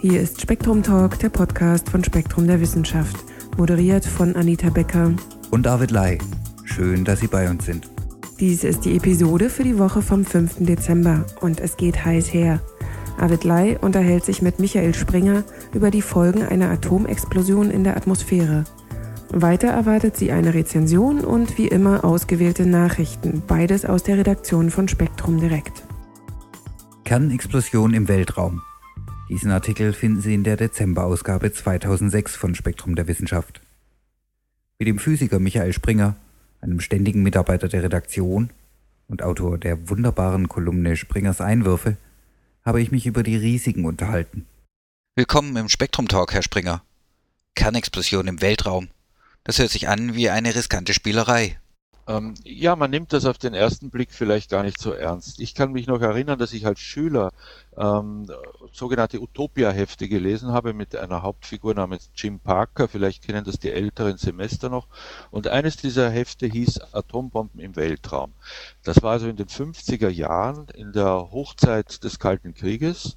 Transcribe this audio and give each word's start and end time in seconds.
Hier 0.00 0.20
ist 0.20 0.40
Spektrum 0.40 0.82
Talk, 0.82 1.18
der 1.18 1.28
Podcast 1.28 1.90
von 1.90 2.04
Spektrum 2.04 2.46
der 2.46 2.60
Wissenschaft, 2.60 3.16
moderiert 3.56 4.04
von 4.04 4.36
Anita 4.36 4.70
Becker 4.70 5.12
und 5.50 5.66
David 5.66 5.90
Lai. 5.90 6.18
Schön, 6.64 7.04
dass 7.04 7.20
Sie 7.20 7.26
bei 7.26 7.50
uns 7.50 7.66
sind. 7.66 7.88
Dies 8.40 8.62
ist 8.62 8.84
die 8.84 8.96
Episode 8.96 9.50
für 9.50 9.64
die 9.64 9.78
Woche 9.78 10.00
vom 10.00 10.24
5. 10.24 10.58
Dezember 10.60 11.26
und 11.40 11.60
es 11.60 11.76
geht 11.76 12.04
heiß 12.04 12.32
her. 12.32 12.60
Arvid 13.18 13.42
Lai 13.42 13.76
unterhält 13.80 14.24
sich 14.24 14.42
mit 14.42 14.60
Michael 14.60 14.94
Springer 14.94 15.42
über 15.74 15.90
die 15.90 16.02
Folgen 16.02 16.44
einer 16.44 16.70
Atomexplosion 16.70 17.72
in 17.72 17.82
der 17.82 17.96
Atmosphäre. 17.96 18.62
Weiter 19.30 19.68
erwartet 19.68 20.16
sie 20.16 20.30
eine 20.30 20.54
Rezension 20.54 21.20
und 21.20 21.58
wie 21.58 21.66
immer 21.66 22.04
ausgewählte 22.04 22.64
Nachrichten, 22.64 23.42
beides 23.46 23.84
aus 23.84 24.04
der 24.04 24.18
Redaktion 24.18 24.70
von 24.70 24.86
Spektrum 24.86 25.40
Direkt. 25.40 25.87
Kernexplosion 27.08 27.94
im 27.94 28.06
Weltraum. 28.06 28.60
Diesen 29.30 29.50
Artikel 29.50 29.94
finden 29.94 30.20
Sie 30.20 30.34
in 30.34 30.44
der 30.44 30.58
Dezemberausgabe 30.58 31.50
2006 31.50 32.36
von 32.36 32.54
Spektrum 32.54 32.96
der 32.96 33.08
Wissenschaft. 33.08 33.62
Mit 34.78 34.88
dem 34.88 34.98
Physiker 34.98 35.38
Michael 35.38 35.72
Springer 35.72 36.16
einem 36.60 36.80
ständigen 36.80 37.22
Mitarbeiter 37.22 37.68
der 37.68 37.82
Redaktion 37.82 38.50
und 39.08 39.22
Autor 39.22 39.56
der 39.56 39.88
wunderbaren 39.88 40.50
Kolumne 40.50 40.98
Springers 40.98 41.40
Einwürfe, 41.40 41.96
habe 42.62 42.82
ich 42.82 42.90
mich 42.90 43.06
über 43.06 43.22
die 43.22 43.36
Risiken 43.36 43.86
unterhalten. 43.86 44.44
Willkommen 45.16 45.56
im 45.56 45.70
Spektrum 45.70 46.08
Talk, 46.08 46.34
Herr 46.34 46.42
Springer. 46.42 46.82
Kernexplosion 47.54 48.28
im 48.28 48.42
Weltraum. 48.42 48.88
Das 49.44 49.58
hört 49.58 49.70
sich 49.70 49.88
an 49.88 50.14
wie 50.14 50.28
eine 50.28 50.54
riskante 50.54 50.92
Spielerei. 50.92 51.56
Ähm, 52.08 52.34
ja, 52.42 52.74
man 52.74 52.90
nimmt 52.90 53.12
das 53.12 53.26
auf 53.26 53.36
den 53.36 53.52
ersten 53.52 53.90
Blick 53.90 54.12
vielleicht 54.12 54.50
gar 54.50 54.62
nicht 54.62 54.80
so 54.80 54.92
ernst. 54.92 55.40
Ich 55.40 55.54
kann 55.54 55.72
mich 55.72 55.86
noch 55.86 56.00
erinnern, 56.00 56.38
dass 56.38 56.54
ich 56.54 56.66
als 56.66 56.80
Schüler 56.80 57.32
ähm, 57.78 58.26
sogenannte 58.72 59.20
Utopia-Hefte 59.20 60.08
gelesen 60.08 60.52
habe 60.52 60.72
mit 60.72 60.96
einer 60.96 61.22
Hauptfigur 61.22 61.74
namens 61.74 62.10
Jim 62.14 62.40
Parker. 62.40 62.88
Vielleicht 62.88 63.24
kennen 63.24 63.44
das 63.44 63.58
die 63.58 63.70
älteren 63.70 64.16
Semester 64.16 64.68
noch. 64.68 64.88
Und 65.30 65.48
eines 65.48 65.76
dieser 65.76 66.10
Hefte 66.10 66.46
hieß 66.46 66.80
Atombomben 66.92 67.60
im 67.60 67.76
Weltraum. 67.76 68.32
Das 68.82 69.02
war 69.02 69.12
also 69.12 69.28
in 69.28 69.36
den 69.36 69.46
50er 69.46 70.08
Jahren, 70.08 70.66
in 70.74 70.92
der 70.92 71.30
Hochzeit 71.30 72.02
des 72.02 72.18
Kalten 72.18 72.54
Krieges. 72.54 73.16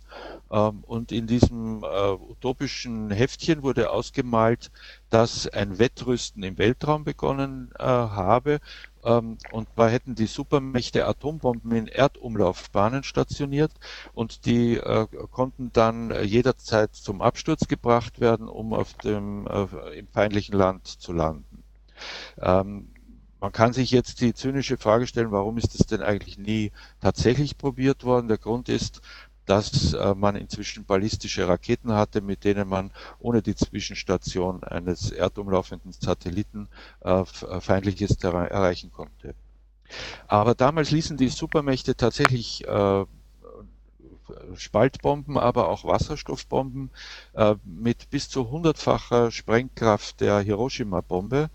Ähm, 0.51 0.83
und 0.85 1.11
in 1.11 1.27
diesem 1.27 1.83
äh, 1.83 2.11
utopischen 2.11 3.09
Heftchen 3.09 3.63
wurde 3.63 3.89
ausgemalt, 3.89 4.71
dass 5.09 5.47
ein 5.47 5.79
Wettrüsten 5.79 6.43
im 6.43 6.57
Weltraum 6.57 7.03
begonnen 7.03 7.71
äh, 7.79 7.83
habe. 7.83 8.59
Ähm, 9.03 9.37
und 9.49 9.69
zwar 9.73 9.89
hätten 9.89 10.15
die 10.15 10.27
Supermächte 10.27 11.05
Atombomben 11.07 11.71
in 11.71 11.87
Erdumlaufbahnen 11.87 13.03
stationiert 13.03 13.73
und 14.13 14.45
die 14.45 14.77
äh, 14.77 15.07
konnten 15.31 15.71
dann 15.73 16.13
jederzeit 16.23 16.95
zum 16.95 17.21
Absturz 17.21 17.67
gebracht 17.67 18.19
werden, 18.19 18.47
um 18.47 18.73
auf 18.73 18.93
dem 18.95 19.47
äh, 19.47 19.99
im 19.99 20.07
feindlichen 20.07 20.55
Land 20.55 20.87
zu 20.87 21.13
landen. 21.13 21.63
Ähm, 22.39 22.89
man 23.39 23.51
kann 23.51 23.73
sich 23.73 23.89
jetzt 23.91 24.21
die 24.21 24.35
zynische 24.35 24.77
Frage 24.77 25.07
stellen, 25.07 25.31
warum 25.31 25.57
ist 25.57 25.79
das 25.79 25.87
denn 25.87 26.03
eigentlich 26.03 26.37
nie 26.37 26.71
tatsächlich 26.99 27.57
probiert 27.57 28.03
worden? 28.03 28.27
Der 28.27 28.37
Grund 28.37 28.69
ist, 28.69 29.01
dass 29.45 29.93
äh, 29.93 30.15
man 30.15 30.35
inzwischen 30.35 30.85
ballistische 30.85 31.47
Raketen 31.47 31.93
hatte, 31.93 32.21
mit 32.21 32.43
denen 32.43 32.67
man 32.67 32.91
ohne 33.19 33.41
die 33.41 33.55
Zwischenstation 33.55 34.63
eines 34.63 35.11
erdumlaufenden 35.11 35.91
Satelliten 35.91 36.67
äh, 37.03 37.21
äh, 37.21 37.25
feindliches 37.59 38.17
Terrain 38.17 38.47
erreichen 38.47 38.91
konnte. 38.91 39.35
Aber 40.27 40.55
damals 40.55 40.91
ließen 40.91 41.17
die 41.17 41.27
Supermächte 41.27 41.95
tatsächlich 41.95 42.65
Spaltbomben, 44.55 45.37
aber 45.37 45.67
auch 45.67 45.83
Wasserstoffbomben 45.83 46.89
mit 47.65 48.09
bis 48.09 48.29
zu 48.29 48.49
hundertfacher 48.49 49.31
Sprengkraft 49.31 50.21
der 50.21 50.39
Hiroshima-Bombe 50.39 51.49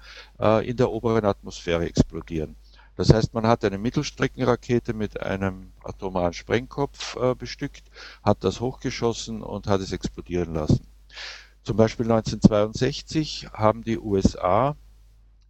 in 0.65 0.77
der 0.77 0.91
oberen 0.91 1.25
Atmosphäre 1.25 1.87
explodieren. 1.87 2.57
Das 2.97 3.13
heißt, 3.13 3.35
man 3.35 3.47
hat 3.47 3.65
eine 3.65 3.79
Mittelstreckenrakete 3.79 4.95
mit 4.95 5.21
einem 5.21 5.73
atomaren 5.85 6.33
Sprengkopf 6.33 7.17
äh, 7.17 7.35
bestückt, 7.35 7.85
hat 8.23 8.43
das 8.43 8.61
hochgeschossen 8.61 9.43
und 9.43 9.67
hat 9.67 9.81
es 9.81 9.93
explodieren 9.93 10.55
lassen. 10.55 10.87
Zum 11.63 11.77
Beispiel 11.77 12.07
1962 12.07 13.49
haben 13.53 13.83
die 13.83 13.99
USA, 13.99 14.77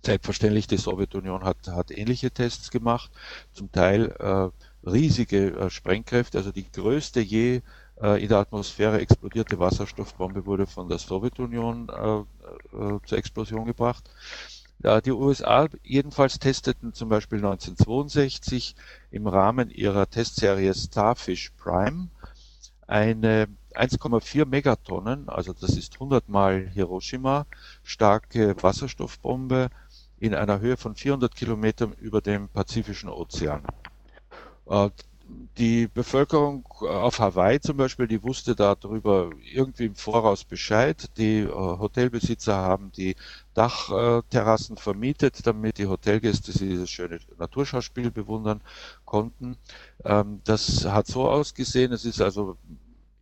selbstverständlich 0.05 0.67
die 0.67 0.79
Sowjetunion 0.79 1.45
hat, 1.45 1.69
hat 1.69 1.91
ähnliche 1.91 2.31
Tests 2.31 2.71
gemacht, 2.71 3.11
zum 3.53 3.71
Teil 3.71 4.15
äh, 4.19 4.89
riesige 4.89 5.57
äh, 5.57 5.71
Sprengkräfte, 5.71 6.39
also 6.39 6.53
die 6.53 6.71
größte 6.71 7.21
je 7.21 7.61
äh, 8.01 8.23
in 8.23 8.29
der 8.29 8.39
Atmosphäre 8.39 9.01
explodierte 9.01 9.59
Wasserstoffbombe 9.59 10.47
wurde 10.47 10.67
von 10.67 10.89
der 10.89 10.99
Sowjetunion 10.99 11.89
äh, 11.89 13.07
zur 13.07 13.19
Explosion 13.19 13.65
gebracht. 13.65 14.09
Ja, 14.87 15.01
die 15.01 15.11
USA 15.11 15.67
jedenfalls 15.83 16.39
testeten 16.39 16.93
zum 16.93 17.09
Beispiel 17.09 17.39
1962 17.39 18.77
im 19.11 19.27
Rahmen 19.27 19.69
ihrer 19.69 20.09
Testserie 20.09 20.73
Starfish 20.75 21.51
Prime 21.59 22.07
eine 22.87 23.49
1,4 23.75 24.47
Megatonnen, 24.47 25.29
also 25.29 25.53
das 25.53 25.71
ist 25.77 25.95
100 25.95 26.29
mal 26.29 26.69
Hiroshima, 26.69 27.47
starke 27.83 28.55
Wasserstoffbombe 28.63 29.71
in 30.21 30.37
einer 30.37 30.61
Höhe 30.61 30.77
von 30.77 30.95
400 30.95 31.35
Kilometern 31.35 31.93
über 31.95 32.21
dem 32.21 32.49
Pazifischen 32.49 33.09
Ozean. 33.09 33.65
Die 35.59 35.89
Bevölkerung 35.89 36.69
äh, 36.83 36.87
auf 36.87 37.19
Hawaii 37.19 37.61
zum 37.61 37.77
Beispiel, 37.79 38.07
die 38.07 38.23
wusste 38.23 38.55
darüber 38.55 39.31
irgendwie 39.43 39.87
im 39.87 39.95
Voraus 39.95 40.45
Bescheid. 40.45 41.11
Die 41.17 41.41
äh, 41.41 41.51
Hotelbesitzer 41.51 42.55
haben 42.55 42.93
die 42.93 43.17
Dachterrassen 43.55 44.77
vermietet, 44.77 45.47
damit 45.47 45.79
die 45.79 45.87
Hotelgäste 45.87 46.53
dieses 46.53 46.91
schöne 46.91 47.19
Naturschauspiel 47.39 48.11
bewundern 48.11 48.61
konnten. 49.05 49.57
Ähm, 50.05 50.43
das 50.45 50.85
hat 50.85 51.07
so 51.07 51.29
ausgesehen, 51.29 51.93
es 51.93 52.05
ist 52.05 52.21
also 52.21 52.57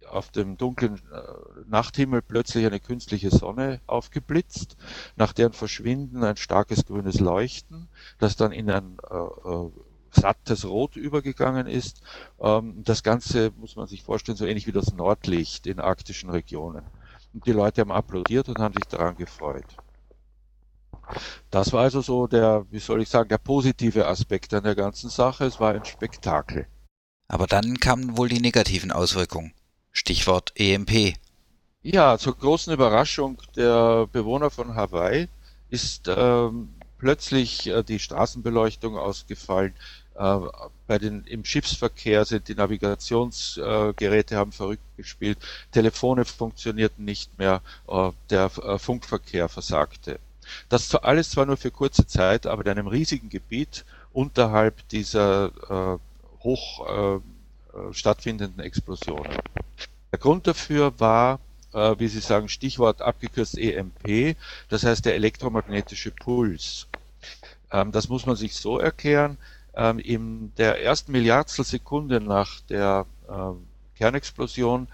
auf 0.09 0.31
dem 0.31 0.57
dunklen 0.57 0.97
äh, 1.13 1.23
Nachthimmel 1.67 2.23
plötzlich 2.23 2.67
eine 2.67 2.81
künstliche 2.81 3.31
Sonne 3.31 3.81
aufgeblitzt, 3.87 4.77
nach 5.17 5.33
deren 5.33 5.53
Verschwinden 5.53 6.23
ein 6.25 6.37
starkes 6.37 6.85
grünes 6.85 7.21
Leuchten, 7.21 7.89
das 8.19 8.37
dann 8.37 8.53
in 8.53 8.71
ein 8.71 8.99
äh, 9.11 9.69
sattes 10.15 10.65
Rot 10.65 10.97
übergegangen 10.97 11.67
ist. 11.67 12.03
Ähm, 12.41 12.83
das 12.85 13.03
Ganze 13.03 13.53
muss 13.57 13.77
man 13.77 13.87
sich 13.87 14.03
vorstellen, 14.03 14.37
so 14.37 14.47
ähnlich 14.47 14.67
wie 14.67 14.73
das 14.73 14.95
Nordlicht 14.95 15.67
in 15.67 15.81
arktischen 15.81 16.31
Regionen. 16.31 16.85
Und 17.33 17.47
die 17.47 17.53
Leute 17.53 17.81
haben 17.81 17.93
applaudiert 17.93 18.49
und 18.49 18.59
haben 18.59 18.75
sich 18.75 18.85
daran 18.85 19.17
gefreut. 19.17 19.67
Das 21.51 21.73
war 21.73 21.83
also 21.83 22.01
so 22.01 22.27
der, 22.27 22.65
wie 22.71 22.79
soll 22.79 23.03
ich 23.03 23.09
sagen, 23.09 23.29
der 23.29 23.39
positive 23.39 24.07
Aspekt 24.07 24.55
an 24.55 24.65
der 24.65 24.75
ganzen 24.75 25.11
Sache. 25.11 25.45
Es 25.45 25.61
war 25.61 25.75
ein 25.75 25.85
Spektakel. 25.85 26.67
Aber 27.29 27.47
dann 27.47 27.79
kamen 27.79 28.17
wohl 28.17 28.29
die 28.29 28.41
negativen 28.41 28.93
Auswirkungen. 28.93 29.53
Stichwort 29.93 30.53
EMP. 30.57 31.15
Ja, 31.83 32.19
zur 32.19 32.37
großen 32.37 32.73
Überraschung 32.73 33.43
der 33.57 34.07
Bewohner 34.07 34.51
von 34.51 34.75
Hawaii 34.75 35.29
ist 35.69 36.09
ähm, 36.09 36.71
plötzlich 36.99 37.67
äh, 37.67 37.83
die 37.83 37.99
Straßenbeleuchtung 37.99 38.97
ausgefallen, 38.97 39.75
bei 40.15 40.99
den, 40.99 41.25
Im 41.25 41.45
Schiffsverkehr 41.45 42.25
sind 42.25 42.49
die 42.49 42.55
Navigationsgeräte 42.55 44.37
haben 44.37 44.53
verrückt 44.53 44.83
gespielt, 44.97 45.39
Telefone 45.73 46.25
funktionierten 46.25 47.05
nicht 47.05 47.37
mehr, 47.39 47.63
äh, 47.89 48.11
der 48.31 48.51
äh, 48.63 48.79
Funkverkehr 48.79 49.49
versagte. 49.49 50.21
Das 50.69 50.95
alles 50.95 51.31
zwar 51.31 51.47
nur 51.47 51.57
für 51.57 51.71
kurze 51.71 52.07
Zeit, 52.07 52.47
aber 52.47 52.65
in 52.65 52.71
einem 52.71 52.87
riesigen 52.87 53.29
Gebiet 53.29 53.85
unterhalb 54.13 54.89
dieser 54.91 55.51
äh, 55.69 56.45
hoch 56.45 57.21
äh, 57.75 57.93
stattfindenden 57.93 58.63
Explosionen. 58.63 59.39
Der 60.13 60.19
Grund 60.19 60.47
dafür 60.47 60.99
war, 61.01 61.41
äh, 61.73 61.97
wie 61.99 62.09
Sie 62.09 62.21
sagen, 62.21 62.49
Stichwort 62.49 63.03
abgekürzt 63.03 63.59
EMP, 63.59 64.37
das 64.69 64.85
heißt 64.85 65.05
der 65.05 65.15
elektromagnetische 65.15 66.13
Puls. 66.13 66.87
Ähm, 67.73 67.91
das 67.91 68.09
muss 68.09 68.27
man 68.27 68.37
sich 68.37 68.55
so 68.55 68.79
erklären, 68.79 69.39
ähm, 69.77 69.99
in 69.99 70.53
der 70.57 70.83
ersten 70.83 71.13
Milliardstelsekunde 71.13 72.21
nach 72.21 72.61
der 72.61 73.07
äh, 73.29 73.53
Kernexplosion 73.97 74.89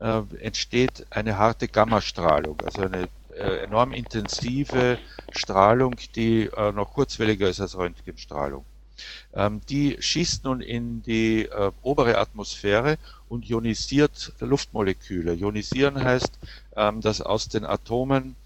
äh, 0.00 0.22
entsteht 0.40 1.06
eine 1.10 1.38
harte 1.38 1.68
Gammastrahlung, 1.68 2.60
also 2.62 2.82
eine 2.82 3.08
äh, 3.34 3.64
enorm 3.64 3.92
intensive 3.92 4.98
Strahlung, 5.30 5.96
die 6.14 6.50
äh, 6.56 6.72
noch 6.72 6.92
kurzwelliger 6.92 7.48
ist 7.48 7.60
als 7.60 7.76
Röntgenstrahlung. 7.76 8.64
Ähm, 9.34 9.60
die 9.68 9.96
schießt 10.00 10.44
nun 10.44 10.60
in 10.60 11.02
die 11.02 11.44
äh, 11.44 11.70
obere 11.82 12.18
Atmosphäre 12.18 12.96
und 13.28 13.48
ionisiert 13.48 14.32
Luftmoleküle. 14.40 15.34
Ionisieren 15.34 16.02
heißt, 16.02 16.38
ähm, 16.76 17.00
dass 17.02 17.20
aus 17.20 17.48
den 17.48 17.66
Atomen 17.66 18.36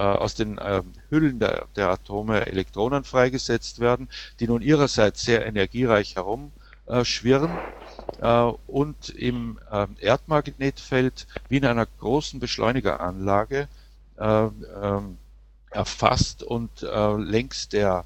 aus 0.00 0.34
den 0.34 0.58
äh, 0.58 0.82
Hüllen 1.10 1.38
der, 1.38 1.66
der, 1.76 1.90
Atome 1.90 2.46
Elektronen 2.46 3.04
freigesetzt 3.04 3.78
werden, 3.80 4.08
die 4.40 4.48
nun 4.48 4.62
ihrerseits 4.62 5.22
sehr 5.22 5.46
energiereich 5.46 6.16
herum 6.16 6.52
äh, 6.86 7.02
äh, 8.20 8.52
und 8.66 9.08
im 9.10 9.58
äh, 9.70 9.86
Erdmagnetfeld 10.00 11.26
wie 11.48 11.58
in 11.58 11.64
einer 11.66 11.86
großen 11.86 12.40
Beschleunigeranlage 12.40 13.68
äh, 14.18 14.24
ähm, 14.26 15.18
erfasst 15.70 16.42
und 16.42 16.82
äh, 16.82 17.16
längs 17.16 17.68
der 17.68 18.04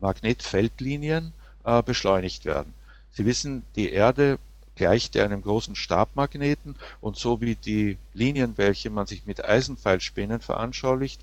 Magnetfeldlinien 0.00 1.32
äh, 1.64 1.82
beschleunigt 1.82 2.44
werden. 2.44 2.74
Sie 3.12 3.26
wissen, 3.26 3.64
die 3.74 3.90
Erde 3.90 4.38
gleicht 4.76 5.16
einem 5.16 5.42
großen 5.42 5.74
Stabmagneten. 5.76 6.76
Und 7.00 7.16
so 7.16 7.40
wie 7.40 7.54
die 7.54 7.98
Linien, 8.14 8.54
welche 8.56 8.90
man 8.90 9.06
sich 9.06 9.26
mit 9.26 9.44
Eisenpfeilspänen 9.44 10.40
veranschaulicht, 10.40 11.20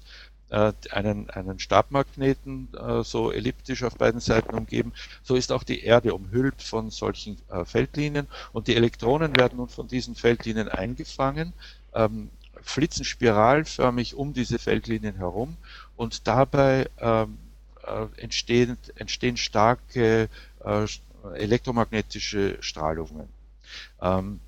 äh, 0.49 0.71
einen, 0.91 1.29
einen 1.29 1.59
Stabmagneten 1.59 2.69
äh, 2.73 3.03
so 3.03 3.31
elliptisch 3.31 3.83
auf 3.83 3.95
beiden 3.95 4.21
Seiten 4.21 4.55
umgeben, 4.55 4.93
so 5.21 5.35
ist 5.35 5.51
auch 5.51 5.63
die 5.63 5.83
Erde 5.83 6.13
umhüllt 6.13 6.61
von 6.61 6.89
solchen 6.89 7.37
äh, 7.49 7.65
Feldlinien. 7.65 8.27
Und 8.53 8.67
die 8.67 8.75
Elektronen 8.75 9.35
werden 9.35 9.57
nun 9.57 9.67
von 9.67 9.87
diesen 9.89 10.15
Feldlinien 10.15 10.69
eingefangen, 10.69 11.51
ähm, 11.93 12.29
flitzen 12.61 13.03
spiralförmig 13.03 14.15
um 14.15 14.33
diese 14.33 14.57
Feldlinien 14.57 15.15
herum. 15.15 15.57
Und 15.97 16.27
dabei 16.27 16.89
ähm, 16.99 17.37
äh, 17.83 18.05
entstehen, 18.21 18.77
entstehen 18.95 19.37
starke 19.37 20.29
elektromagnetische 21.35 22.57
Strahlungen. 22.61 23.29
Ähm, 24.01 24.39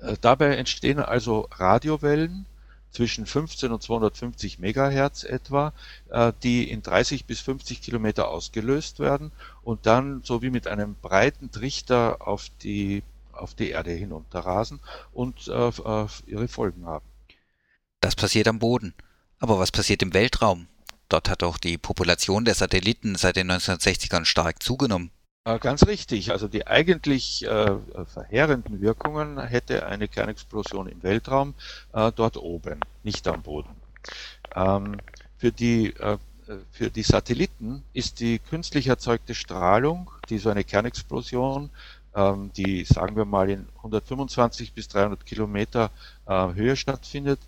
äh, 0.00 0.16
dabei 0.20 0.56
entstehen 0.56 0.98
also 0.98 1.48
Radiowellen 1.52 2.46
zwischen 2.90 3.26
15 3.26 3.72
und 3.72 3.82
250 3.82 4.58
Megahertz 4.60 5.24
etwa, 5.24 5.72
äh, 6.10 6.32
die 6.42 6.70
in 6.70 6.82
30 6.82 7.26
bis 7.26 7.40
50 7.40 7.82
Kilometer 7.82 8.28
ausgelöst 8.28 9.00
werden 9.00 9.32
und 9.62 9.86
dann 9.86 10.22
so 10.22 10.42
wie 10.42 10.50
mit 10.50 10.66
einem 10.68 10.94
breiten 11.02 11.50
Trichter 11.50 12.26
auf 12.26 12.46
die, 12.62 13.02
auf 13.32 13.54
die 13.54 13.70
Erde 13.70 13.90
hinunterrasen 13.90 14.80
und 15.12 15.48
äh, 15.48 15.70
ihre 16.26 16.48
Folgen 16.48 16.86
haben. 16.86 17.04
Das 18.00 18.14
passiert 18.14 18.46
am 18.48 18.60
Boden. 18.60 18.94
Aber 19.40 19.58
was 19.58 19.72
passiert 19.72 20.02
im 20.02 20.14
Weltraum? 20.14 20.68
Dort 21.08 21.28
hat 21.28 21.42
auch 21.42 21.58
die 21.58 21.76
Population 21.76 22.44
der 22.44 22.54
Satelliten 22.54 23.16
seit 23.16 23.36
den 23.36 23.50
1960ern 23.50 24.24
stark 24.24 24.62
zugenommen. 24.62 25.10
Äh, 25.46 25.58
ganz 25.58 25.86
richtig. 25.86 26.30
Also 26.32 26.48
die 26.48 26.66
eigentlich 26.66 27.44
äh, 27.44 27.76
verheerenden 28.06 28.80
Wirkungen 28.80 29.38
hätte 29.40 29.86
eine 29.86 30.08
Kernexplosion 30.08 30.88
im 30.88 31.02
Weltraum 31.02 31.54
äh, 31.92 32.10
dort 32.12 32.36
oben, 32.38 32.80
nicht 33.02 33.26
am 33.28 33.42
Boden. 33.42 33.74
Ähm, 34.54 35.02
für 35.38 35.52
die 35.52 35.94
äh, 35.96 36.18
für 36.72 36.90
die 36.90 37.02
Satelliten 37.02 37.84
ist 37.94 38.20
die 38.20 38.38
künstlich 38.38 38.88
erzeugte 38.88 39.34
Strahlung, 39.34 40.10
die 40.28 40.38
so 40.38 40.50
eine 40.50 40.64
Kernexplosion, 40.64 41.70
ähm, 42.14 42.50
die 42.56 42.84
sagen 42.84 43.16
wir 43.16 43.24
mal 43.24 43.48
in 43.50 43.66
125 43.78 44.74
bis 44.74 44.88
300 44.88 45.24
Kilometer 45.26 45.90
äh, 46.26 46.54
Höhe 46.54 46.76
stattfindet, 46.76 47.40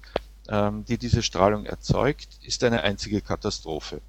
ähm, 0.49 0.85
die 0.87 0.99
diese 0.99 1.23
Strahlung 1.23 1.67
erzeugt, 1.67 2.39
ist 2.43 2.65
eine 2.65 2.83
einzige 2.83 3.21
Katastrophe. 3.21 4.01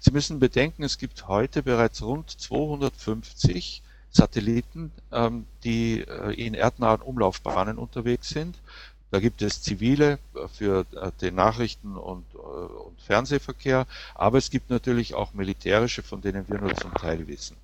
Sie 0.00 0.10
müssen 0.10 0.38
bedenken, 0.38 0.82
es 0.82 0.98
gibt 0.98 1.28
heute 1.28 1.62
bereits 1.62 2.02
rund 2.02 2.30
250 2.30 3.82
Satelliten, 4.10 4.90
ähm, 5.12 5.46
die 5.64 6.00
äh, 6.00 6.32
in 6.34 6.54
erdnahen 6.54 7.00
Umlaufbahnen 7.00 7.78
unterwegs 7.78 8.28
sind. 8.28 8.56
Da 9.10 9.20
gibt 9.20 9.42
es 9.42 9.62
zivile 9.62 10.18
äh, 10.34 10.48
für 10.48 10.86
äh, 10.94 11.12
den 11.20 11.36
Nachrichten- 11.36 11.96
und, 11.96 12.34
und 12.34 13.00
Fernsehverkehr, 13.02 13.86
aber 14.14 14.38
es 14.38 14.50
gibt 14.50 14.70
natürlich 14.70 15.14
auch 15.14 15.32
militärische, 15.32 16.02
von 16.02 16.20
denen 16.20 16.48
wir 16.48 16.58
nur 16.58 16.74
zum 16.74 16.92
Teil 16.94 17.26
wissen. 17.28 17.56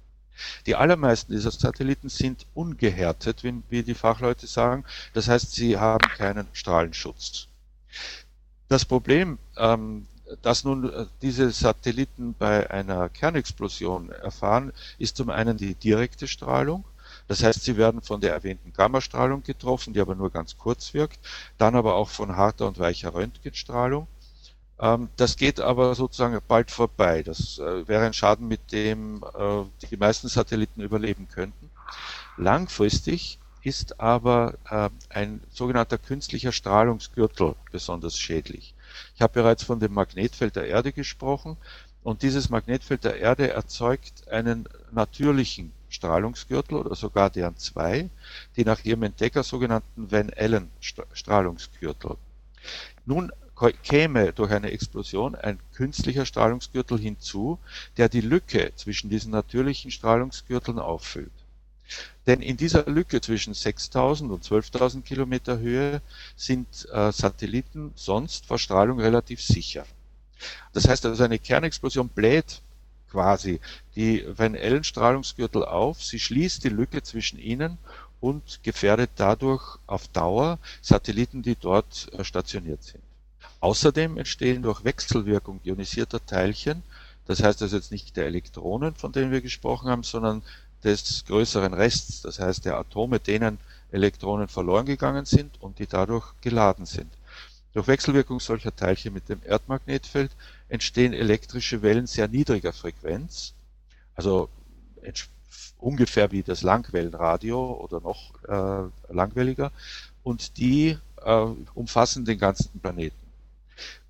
Die 0.66 0.76
allermeisten 0.76 1.32
dieser 1.32 1.50
Satelliten 1.50 2.08
sind 2.10 2.46
ungehärtet, 2.54 3.42
wie 3.42 3.82
die 3.82 3.94
Fachleute 3.94 4.46
sagen. 4.46 4.84
Das 5.14 5.28
heißt, 5.28 5.52
sie 5.52 5.78
haben 5.78 6.06
keinen 6.10 6.46
Strahlenschutz. 6.52 7.48
Das 8.68 8.84
Problem, 8.84 9.38
ähm, 9.56 10.06
dass 10.42 10.64
nun 10.64 10.92
äh, 10.92 11.06
diese 11.22 11.50
Satelliten 11.50 12.34
bei 12.38 12.70
einer 12.70 13.08
Kernexplosion 13.08 14.10
erfahren, 14.10 14.72
ist 14.98 15.16
zum 15.16 15.30
einen 15.30 15.56
die 15.56 15.74
direkte 15.74 16.26
Strahlung. 16.28 16.84
Das 17.28 17.42
heißt, 17.42 17.64
sie 17.64 17.76
werden 17.76 18.02
von 18.02 18.20
der 18.20 18.32
erwähnten 18.32 18.72
Gammastrahlung 18.72 19.42
getroffen, 19.42 19.94
die 19.94 20.00
aber 20.00 20.14
nur 20.14 20.30
ganz 20.30 20.58
kurz 20.58 20.94
wirkt, 20.94 21.18
dann 21.58 21.74
aber 21.74 21.94
auch 21.94 22.08
von 22.08 22.36
harter 22.36 22.66
und 22.66 22.78
weicher 22.78 23.14
Röntgenstrahlung. 23.14 24.06
Ähm, 24.78 25.08
das 25.16 25.36
geht 25.36 25.60
aber 25.60 25.94
sozusagen 25.94 26.38
bald 26.46 26.70
vorbei. 26.70 27.22
Das 27.22 27.58
äh, 27.58 27.88
wäre 27.88 28.04
ein 28.04 28.12
Schaden, 28.12 28.48
mit 28.48 28.72
dem 28.72 29.24
äh, 29.34 29.64
die 29.90 29.96
meisten 29.96 30.28
Satelliten 30.28 30.82
überleben 30.82 31.28
könnten. 31.28 31.70
Langfristig 32.36 33.38
ist 33.62 33.98
aber 33.98 34.54
ein 35.08 35.40
sogenannter 35.50 35.98
künstlicher 35.98 36.52
Strahlungsgürtel 36.52 37.56
besonders 37.72 38.16
schädlich. 38.16 38.75
Ich 39.14 39.22
habe 39.22 39.34
bereits 39.34 39.62
von 39.64 39.80
dem 39.80 39.94
Magnetfeld 39.94 40.56
der 40.56 40.66
Erde 40.66 40.92
gesprochen 40.92 41.56
und 42.02 42.22
dieses 42.22 42.50
Magnetfeld 42.50 43.04
der 43.04 43.18
Erde 43.18 43.50
erzeugt 43.50 44.28
einen 44.28 44.68
natürlichen 44.92 45.72
Strahlungsgürtel 45.88 46.78
oder 46.78 46.94
sogar 46.94 47.30
deren 47.30 47.56
zwei, 47.56 48.10
die 48.56 48.64
nach 48.64 48.84
ihrem 48.84 49.02
Entdecker 49.04 49.42
sogenannten 49.42 50.10
Van 50.10 50.30
Allen 50.36 50.70
Strahlungsgürtel. 50.80 52.16
Nun 53.04 53.32
käme 53.82 54.32
durch 54.32 54.52
eine 54.52 54.70
Explosion 54.70 55.34
ein 55.34 55.58
künstlicher 55.72 56.26
Strahlungsgürtel 56.26 56.98
hinzu, 56.98 57.58
der 57.96 58.08
die 58.08 58.20
Lücke 58.20 58.72
zwischen 58.76 59.08
diesen 59.08 59.32
natürlichen 59.32 59.90
Strahlungsgürteln 59.90 60.78
auffüllt. 60.78 61.32
Denn 62.26 62.42
in 62.42 62.56
dieser 62.56 62.86
Lücke 62.86 63.20
zwischen 63.20 63.54
6000 63.54 64.30
und 64.30 64.44
12.000 64.44 65.02
Kilometer 65.02 65.58
Höhe 65.58 66.02
sind 66.36 66.66
äh, 66.92 67.12
Satelliten 67.12 67.92
sonst 67.94 68.46
vor 68.46 68.58
Strahlung 68.58 69.00
relativ 69.00 69.40
sicher. 69.40 69.86
Das 70.72 70.88
heißt 70.88 71.06
also, 71.06 71.22
eine 71.22 71.38
Kernexplosion 71.38 72.08
bläht 72.08 72.60
quasi 73.10 73.60
die 73.94 74.24
Van 74.26 74.56
Allen 74.56 74.84
Strahlungsgürtel 74.84 75.64
auf, 75.64 76.02
sie 76.02 76.18
schließt 76.18 76.64
die 76.64 76.68
Lücke 76.68 77.02
zwischen 77.02 77.38
ihnen 77.38 77.78
und 78.20 78.60
gefährdet 78.62 79.10
dadurch 79.16 79.78
auf 79.86 80.08
Dauer 80.08 80.58
Satelliten, 80.82 81.42
die 81.42 81.54
dort 81.54 82.12
äh, 82.12 82.24
stationiert 82.24 82.82
sind. 82.82 83.02
Außerdem 83.60 84.18
entstehen 84.18 84.62
durch 84.62 84.84
Wechselwirkung 84.84 85.60
ionisierter 85.64 86.24
Teilchen, 86.24 86.82
das 87.26 87.42
heißt 87.42 87.62
also 87.62 87.76
jetzt 87.76 87.90
nicht 87.90 88.16
der 88.16 88.26
Elektronen, 88.26 88.94
von 88.94 89.12
denen 89.12 89.32
wir 89.32 89.40
gesprochen 89.40 89.88
haben, 89.88 90.02
sondern 90.02 90.42
des 90.86 91.24
größeren 91.26 91.74
Rests, 91.74 92.22
das 92.22 92.38
heißt 92.38 92.64
der 92.64 92.78
Atome, 92.78 93.18
denen 93.18 93.58
Elektronen 93.90 94.48
verloren 94.48 94.86
gegangen 94.86 95.24
sind 95.24 95.60
und 95.60 95.78
die 95.78 95.86
dadurch 95.86 96.32
geladen 96.40 96.86
sind. 96.86 97.10
Durch 97.72 97.88
Wechselwirkung 97.88 98.40
solcher 98.40 98.74
Teilchen 98.74 99.12
mit 99.12 99.28
dem 99.28 99.40
Erdmagnetfeld 99.44 100.30
entstehen 100.68 101.12
elektrische 101.12 101.82
Wellen 101.82 102.06
sehr 102.06 102.28
niedriger 102.28 102.72
Frequenz, 102.72 103.52
also 104.14 104.48
ungefähr 105.78 106.32
wie 106.32 106.42
das 106.42 106.62
Langwellenradio 106.62 107.74
oder 107.74 108.00
noch 108.00 108.32
äh, 108.44 109.12
langwelliger, 109.12 109.72
und 110.22 110.56
die 110.56 110.96
äh, 111.22 111.46
umfassen 111.74 112.24
den 112.24 112.38
ganzen 112.38 112.80
Planeten. 112.80 113.25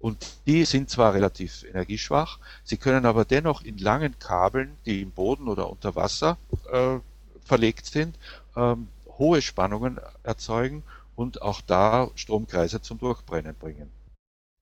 Und 0.06 0.24
die 0.46 0.64
sind 0.64 0.88
zwar 0.88 1.14
relativ 1.14 1.64
energieschwach, 1.64 2.38
sie 2.62 2.76
können 2.76 3.06
aber 3.06 3.24
dennoch 3.24 3.64
in 3.64 3.76
langen 3.76 4.16
Kabeln, 4.20 4.76
die 4.86 5.02
im 5.02 5.10
Boden 5.10 5.48
oder 5.48 5.68
unter 5.68 5.96
Wasser 5.96 6.38
äh, 6.70 7.00
verlegt 7.44 7.86
sind, 7.86 8.16
ähm, 8.54 8.86
hohe 9.18 9.42
Spannungen 9.42 9.98
erzeugen 10.22 10.84
und 11.16 11.42
auch 11.42 11.60
da 11.60 12.08
Stromkreise 12.14 12.80
zum 12.80 12.98
Durchbrennen 12.98 13.56
bringen. 13.56 13.90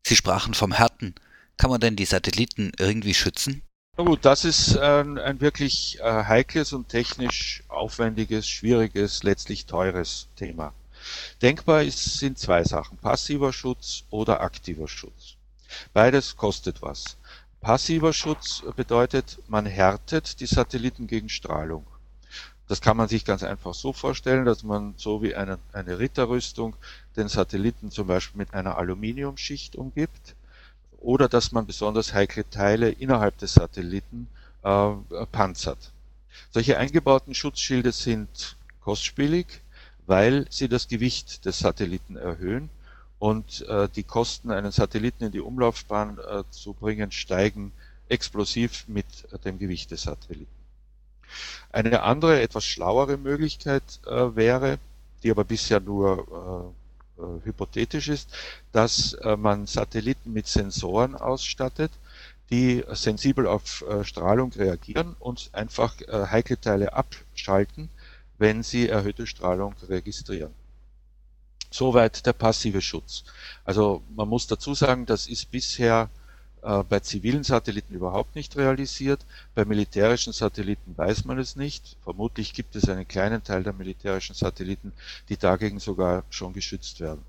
Sie 0.07 0.17
sprachen 0.17 0.55
vom 0.55 0.73
Härten. 0.73 1.15
Kann 1.59 1.69
man 1.69 1.83
denn 1.83 1.97
die 1.97 2.07
Satelliten 2.07 2.73
irgendwie 2.79 3.13
schützen? 3.13 3.61
Na 3.99 4.05
gut, 4.05 4.25
das 4.25 4.47
ist 4.47 4.79
ein, 4.79 5.19
ein 5.19 5.43
wirklich 5.43 6.01
äh, 6.01 6.25
heikles 6.25 6.73
und 6.73 6.89
technisch 6.89 7.63
aufwendiges, 7.69 8.49
schwieriges, 8.49 9.23
letztlich 9.23 9.67
teures 9.67 10.27
Thema. 10.37 10.73
Denkbar 11.43 11.83
ist, 11.83 12.19
sind 12.19 12.39
zwei 12.39 12.65
Sachen, 12.65 12.99
passiver 12.99 13.53
Schutz 13.53 14.05
oder 14.11 14.41
aktiver 14.41 14.89
Schutz. 14.89 15.24
Beides 15.93 16.37
kostet 16.37 16.83
was. 16.83 17.17
Passiver 17.61 18.13
Schutz 18.13 18.63
bedeutet, 18.77 19.39
man 19.49 19.65
härtet 19.65 20.41
die 20.41 20.47
Satelliten 20.47 21.07
gegen 21.07 21.29
Strahlung. 21.29 21.87
Das 22.69 22.81
kann 22.81 22.97
man 22.97 23.09
sich 23.09 23.25
ganz 23.25 23.43
einfach 23.43 23.75
so 23.75 23.93
vorstellen, 23.93 24.45
dass 24.45 24.63
man 24.63 24.95
so 24.97 25.23
wie 25.23 25.35
eine, 25.35 25.59
eine 25.73 25.99
Ritterrüstung 25.99 26.77
den 27.17 27.29
Satelliten 27.29 27.91
zum 27.91 28.07
Beispiel 28.07 28.39
mit 28.39 28.55
einer 28.55 28.79
Aluminiumschicht 28.79 29.77
umgibt 29.77 30.35
oder 31.01 31.29
dass 31.29 31.53
man 31.53 31.67
besonders 31.67 32.15
heikle 32.15 32.49
Teile 32.49 32.91
innerhalb 32.91 33.37
des 33.39 33.55
Satelliten 33.55 34.29
äh, 34.63 34.91
panzert. 35.31 35.93
Solche 36.51 36.79
eingebauten 36.79 37.35
Schutzschilde 37.35 37.93
sind 37.93 38.57
kostspielig, 38.81 39.63
weil 40.07 40.47
sie 40.51 40.69
das 40.69 40.89
Gewicht 40.89 41.45
des 41.45 41.59
Satelliten 41.59 42.17
erhöhen 42.17 42.71
und 43.25 43.67
äh, 43.69 43.89
die 43.89 44.03
Kosten, 44.03 44.51
einen 44.51 44.71
Satelliten 44.71 45.25
in 45.25 45.33
die 45.33 45.41
Umlaufbahn 45.41 46.19
äh, 46.19 46.45
zu 46.51 46.75
bringen, 46.75 47.11
steigen 47.11 47.73
explosiv 48.11 48.85
mit 48.87 49.07
dem 49.47 49.59
Gewicht 49.59 49.91
des 49.93 50.03
Satelliten. 50.03 50.53
Eine 51.73 52.03
andere, 52.03 52.43
etwas 52.43 52.67
schlauere 52.67 53.17
Möglichkeit 53.17 53.83
äh, 54.07 54.37
wäre, 54.37 54.79
die 55.23 55.31
aber 55.31 55.45
bisher 55.45 55.81
nur 55.81 56.75
äh, 57.19 57.23
äh, 57.23 57.45
hypothetisch 57.47 58.09
ist, 58.09 58.29
dass 58.73 59.15
äh, 59.15 59.39
man 59.39 59.67
Satelliten 59.67 60.35
mit 60.35 60.47
Sensoren 60.47 61.15
ausstattet, 61.15 61.93
die 62.51 62.85
sensibel 62.93 63.47
auf 63.47 63.87
äh, 63.89 64.05
Strahlung 64.05 64.53
reagieren 64.53 65.17
und 65.19 65.49
einfach 65.55 65.99
äh, 66.03 66.27
heikle 66.27 66.61
Teile 66.61 66.93
abschalten, 66.93 67.89
wenn 68.37 68.63
sie 68.63 68.87
erhöhte 68.87 69.27
Strahlung 69.27 69.75
registrieren. 69.89 70.53
Soweit 71.75 72.25
der 72.25 72.35
passive 72.35 72.81
Schutz. 72.81 73.25
Also 73.65 74.01
man 74.15 74.29
muss 74.29 74.47
dazu 74.47 74.75
sagen, 74.75 75.07
das 75.07 75.27
ist 75.27 75.51
bisher 75.51 76.09
äh, 76.63 76.85
bei 76.85 77.01
zivilen 77.01 77.43
Satelliten 77.43 77.95
überhaupt 77.95 78.37
nicht 78.37 78.57
realisiert. 78.57 79.27
Bei 79.57 79.65
militärischen 79.65 80.33
Satelliten 80.33 80.97
weiß 80.97 81.25
man 81.25 81.37
es 81.41 81.57
nicht. 81.57 81.97
Vermutlich 82.05 82.55
gibt 82.55 82.77
es 82.77 82.89
einen 82.89 83.09
kleinen 83.09 83.43
Teil 83.43 83.65
der 83.65 83.73
militärischen 83.73 84.37
Satelliten, 84.37 84.93
die 85.29 85.37
dagegen 85.37 85.81
sogar 85.81 86.23
schon 86.31 86.53
geschützt 86.53 87.01
werden. 87.01 87.23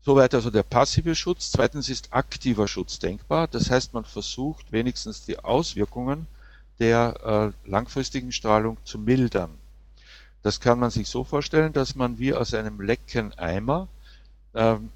Soweit 0.00 0.32
also 0.32 0.48
der 0.48 0.62
passive 0.62 1.14
Schutz. 1.14 1.50
Zweitens 1.52 1.90
ist 1.90 2.14
aktiver 2.14 2.66
Schutz 2.66 2.98
denkbar. 2.98 3.46
Das 3.46 3.70
heißt, 3.70 3.92
man 3.92 4.06
versucht 4.06 4.72
wenigstens 4.72 5.26
die 5.26 5.38
Auswirkungen 5.38 6.26
der 6.78 7.52
äh, 7.66 7.70
langfristigen 7.70 8.32
Strahlung 8.32 8.78
zu 8.84 8.98
mildern. 8.98 9.50
Das 10.42 10.60
kann 10.60 10.78
man 10.78 10.90
sich 10.90 11.08
so 11.08 11.24
vorstellen, 11.24 11.72
dass 11.72 11.94
man 11.94 12.18
wie 12.18 12.34
aus 12.34 12.52
einem 12.54 12.80
lecken 12.80 13.32
Eimer 13.38 13.88
ähm, 14.54 14.90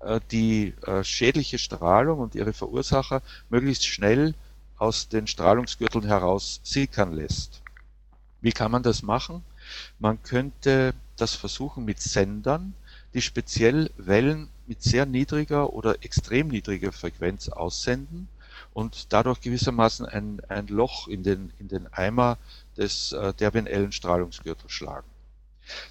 äh, 0.00 0.20
die 0.30 0.74
äh, 0.82 1.04
schädliche 1.04 1.58
Strahlung 1.58 2.18
und 2.18 2.34
ihre 2.34 2.52
Verursacher 2.52 3.22
möglichst 3.48 3.86
schnell 3.86 4.34
aus 4.76 5.08
den 5.08 5.26
Strahlungsgürteln 5.26 6.06
heraus 6.06 6.60
sickern 6.62 7.12
lässt. 7.12 7.62
Wie 8.40 8.52
kann 8.52 8.70
man 8.70 8.82
das 8.82 9.02
machen? 9.02 9.44
Man 9.98 10.22
könnte 10.22 10.94
das 11.16 11.34
versuchen 11.34 11.84
mit 11.84 12.00
Sendern, 12.00 12.74
die 13.14 13.22
speziell 13.22 13.90
Wellen 13.96 14.48
mit 14.66 14.82
sehr 14.82 15.06
niedriger 15.06 15.72
oder 15.72 16.04
extrem 16.04 16.48
niedriger 16.48 16.92
Frequenz 16.92 17.48
aussenden 17.48 18.28
und 18.74 19.12
dadurch 19.12 19.40
gewissermaßen 19.40 20.06
ein, 20.06 20.40
ein 20.48 20.68
Loch 20.68 21.08
in 21.08 21.22
den, 21.22 21.52
in 21.58 21.68
den 21.68 21.92
Eimer 21.92 22.38
des 22.78 23.12
äh, 23.12 23.34
derbienellen 23.34 23.92
Strahlungsgürtels 23.92 24.72
schlagen. 24.72 25.06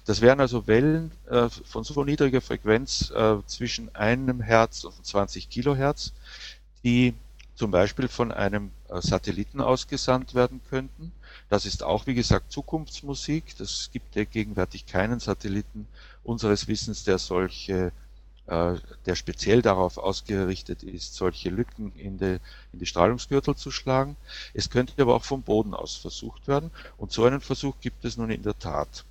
Das 0.04 0.20
wären 0.20 0.40
also 0.40 0.66
Wellen 0.66 1.12
äh, 1.30 1.48
von 1.48 1.84
so 1.84 2.02
niedriger 2.02 2.40
Frequenz 2.40 3.10
äh, 3.10 3.36
zwischen 3.46 3.94
einem 3.94 4.40
Hertz 4.40 4.84
und 4.84 5.04
20 5.04 5.48
Kilohertz, 5.48 6.12
die 6.82 7.14
zum 7.54 7.70
Beispiel 7.70 8.08
von 8.08 8.32
einem 8.32 8.70
äh, 8.88 9.00
Satelliten 9.00 9.60
ausgesandt 9.60 10.34
werden 10.34 10.60
könnten. 10.70 11.12
Das 11.48 11.66
ist 11.66 11.82
auch, 11.82 12.06
wie 12.06 12.14
gesagt, 12.14 12.52
Zukunftsmusik. 12.52 13.56
Das 13.58 13.90
gibt 13.92 14.16
ja 14.16 14.24
gegenwärtig 14.24 14.86
keinen 14.86 15.20
Satelliten 15.20 15.86
unseres 16.24 16.68
Wissens, 16.68 17.04
der 17.04 17.18
solche 17.18 17.92
der 18.48 19.14
speziell 19.14 19.60
darauf 19.60 19.98
ausgerichtet 19.98 20.82
ist, 20.82 21.14
solche 21.14 21.50
Lücken 21.50 21.92
in 21.96 22.18
die, 22.18 22.38
in 22.72 22.78
die 22.78 22.86
Strahlungsgürtel 22.86 23.54
zu 23.54 23.70
schlagen. 23.70 24.16
Es 24.54 24.70
könnte 24.70 25.00
aber 25.02 25.14
auch 25.14 25.24
vom 25.24 25.42
Boden 25.42 25.74
aus 25.74 25.96
versucht 25.96 26.48
werden 26.48 26.70
und 26.96 27.12
so 27.12 27.24
einen 27.24 27.42
Versuch 27.42 27.74
gibt 27.82 28.06
es 28.06 28.16
nun 28.16 28.30
in 28.30 28.42
der 28.42 28.58
Tat. 28.58 29.04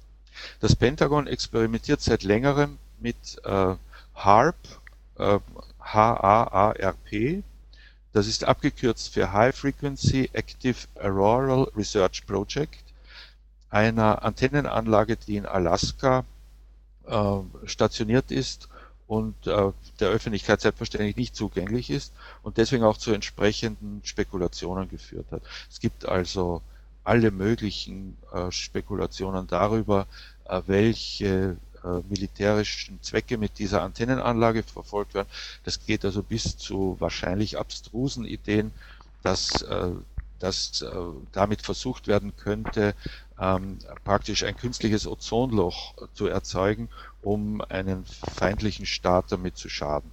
Das 0.59 0.75
Pentagon 0.75 1.27
experimentiert 1.27 2.01
seit 2.01 2.23
längerem 2.23 2.79
mit 2.99 3.15
äh, 3.43 3.75
HARP, 4.15 4.55
äh, 5.19 5.39
H-A-A-R-P. 5.81 7.43
Das 8.13 8.27
ist 8.27 8.43
abgekürzt 8.43 9.13
für 9.13 9.31
High 9.33 9.55
Frequency 9.55 10.31
Active 10.33 10.87
Auroral 10.95 11.69
Research 11.75 12.25
Project, 12.25 12.83
einer 13.69 14.23
Antennenanlage, 14.23 15.15
die 15.15 15.37
in 15.37 15.45
Alaska 15.45 16.25
äh, 17.05 17.37
stationiert 17.65 18.31
ist 18.31 18.67
und 19.07 19.47
äh, 19.47 19.71
der 19.99 20.09
Öffentlichkeit 20.09 20.61
selbstverständlich 20.61 21.15
nicht 21.15 21.35
zugänglich 21.35 21.89
ist 21.89 22.13
und 22.43 22.57
deswegen 22.57 22.83
auch 22.83 22.97
zu 22.97 23.11
entsprechenden 23.13 24.01
Spekulationen 24.03 24.89
geführt 24.89 25.31
hat. 25.31 25.41
Es 25.69 25.79
gibt 25.79 26.05
also 26.07 26.61
alle 27.03 27.31
möglichen 27.31 28.17
äh, 28.33 28.51
Spekulationen 28.51 29.47
darüber, 29.47 30.07
äh, 30.45 30.61
welche 30.67 31.57
äh, 31.83 32.01
militärischen 32.09 33.01
Zwecke 33.01 33.37
mit 33.37 33.59
dieser 33.59 33.81
Antennenanlage 33.81 34.63
verfolgt 34.63 35.13
werden. 35.13 35.29
Das 35.63 35.85
geht 35.85 36.03
also 36.03 36.21
bis 36.23 36.57
zu 36.57 36.97
wahrscheinlich 36.99 37.57
abstrusen 37.57 38.25
Ideen, 38.25 38.73
dass, 39.21 39.61
äh, 39.61 39.91
dass 40.39 40.81
äh, 40.81 40.91
damit 41.31 41.61
versucht 41.61 42.07
werden 42.07 42.35
könnte, 42.35 42.93
ähm, 43.39 43.79
praktisch 44.03 44.43
ein 44.43 44.55
künstliches 44.55 45.07
Ozonloch 45.07 45.93
zu 46.13 46.27
erzeugen, 46.27 46.89
um 47.27 47.61
einen 47.67 48.05
feindlichen 48.05 48.85
Staat 48.85 49.33
damit 49.33 49.57
zu 49.57 49.67
schaden. 49.67 50.09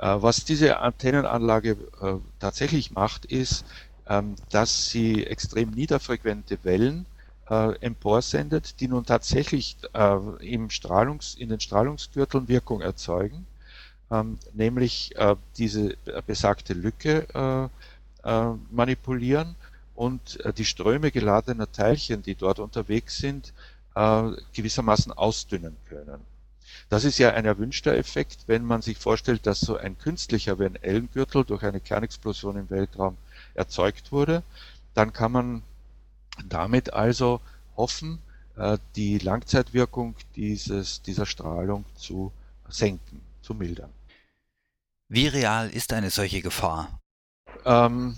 Äh, 0.00 0.16
was 0.18 0.44
diese 0.44 0.80
Antennenanlage 0.80 1.76
äh, 2.00 2.16
tatsächlich 2.40 2.90
macht, 2.90 3.24
ist, 3.26 3.64
ähm, 4.08 4.34
dass 4.50 4.90
sie 4.90 5.24
extrem 5.24 5.70
niederfrequente 5.70 6.58
Wellen 6.64 7.06
äh, 7.48 7.76
emporsendet, 7.78 8.80
die 8.80 8.88
nun 8.88 9.06
tatsächlich 9.06 9.76
im 10.40 10.68
Strahlungs-, 10.70 11.36
in 11.38 11.48
den 11.48 11.60
Strahlungsgürteln 11.60 12.48
Wirkung 12.48 12.80
erzeugen, 12.80 13.46
ähm, 14.10 14.38
nämlich 14.52 15.14
diese 15.56 15.96
besagte 16.26 16.74
Lücke 16.74 17.70
manipulieren 18.70 19.54
und 19.94 20.38
die 20.56 20.64
Ströme 20.64 21.10
geladener 21.10 21.70
Teilchen, 21.70 22.22
die 22.22 22.34
dort 22.34 22.58
unterwegs 22.58 23.18
sind, 23.18 23.52
gewissermaßen 23.94 25.12
ausdünnen 25.12 25.76
können. 25.88 26.20
Das 26.88 27.04
ist 27.04 27.18
ja 27.18 27.30
ein 27.30 27.44
erwünschter 27.44 27.96
Effekt, 27.96 28.44
wenn 28.46 28.64
man 28.64 28.82
sich 28.82 28.98
vorstellt, 28.98 29.46
dass 29.46 29.60
so 29.60 29.76
ein 29.76 29.98
künstlicher 29.98 30.58
WNL-Gürtel 30.58 31.44
durch 31.44 31.62
eine 31.62 31.80
Kernexplosion 31.80 32.56
im 32.56 32.70
Weltraum 32.70 33.16
erzeugt 33.54 34.12
wurde, 34.12 34.42
dann 34.94 35.12
kann 35.12 35.32
man 35.32 35.62
damit 36.48 36.92
also 36.92 37.40
hoffen, 37.76 38.18
äh, 38.56 38.78
die 38.96 39.18
Langzeitwirkung 39.18 40.14
dieses, 40.36 41.02
dieser 41.02 41.26
Strahlung 41.26 41.84
zu 41.96 42.32
senken, 42.68 43.20
zu 43.42 43.54
mildern. 43.54 43.90
Wie 45.08 45.28
real 45.28 45.70
ist 45.70 45.92
eine 45.92 46.10
solche 46.10 46.42
Gefahr? 46.42 47.00
Ähm, 47.64 48.16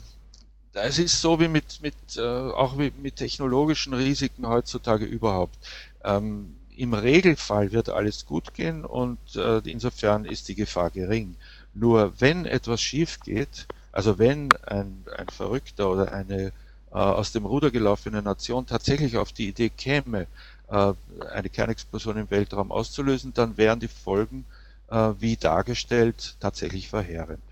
es 0.83 0.99
ist 0.99 1.21
so 1.21 1.41
wie 1.41 1.49
mit, 1.49 1.81
mit 1.83 1.95
äh, 2.17 2.21
auch 2.21 2.79
wie 2.79 2.93
mit 3.03 3.17
technologischen 3.17 3.95
Risiken 3.95 4.47
heutzutage 4.47 5.05
überhaupt. 5.05 5.57
Ähm, 6.05 6.57
Im 6.77 6.95
Regelfall 6.95 7.73
wird 7.73 7.89
alles 7.89 8.27
gut 8.27 8.55
gehen 8.55 8.85
und 8.85 9.19
äh, 9.37 9.59
insofern 9.65 10.25
ist 10.25 10.49
die 10.49 10.55
Gefahr 10.55 10.91
gering. 10.91 11.37
Nur 11.75 12.13
wenn 12.21 12.47
etwas 12.47 12.81
schief 12.81 13.21
geht, 13.21 13.67
also 13.93 14.19
wenn 14.19 14.49
ein, 14.67 15.05
ein 15.17 15.29
Verrückter 15.31 15.91
oder 15.91 16.13
eine 16.13 16.47
äh, 16.47 16.53
aus 16.93 17.33
dem 17.33 17.47
Ruder 17.47 17.71
gelaufene 17.71 18.23
Nation 18.23 18.67
tatsächlich 18.67 19.17
auf 19.17 19.33
die 19.33 19.49
Idee 19.49 19.71
käme, 19.71 20.27
äh, 20.69 20.93
eine 21.33 21.49
Kernexplosion 21.51 22.17
im 22.19 22.31
Weltraum 22.31 22.71
auszulösen, 22.73 23.33
dann 23.35 23.57
wären 23.57 23.81
die 23.81 23.89
Folgen, 23.89 24.45
äh, 24.89 25.13
wie 25.19 25.37
dargestellt, 25.37 26.37
tatsächlich 26.41 26.89
verheerend. 26.89 27.43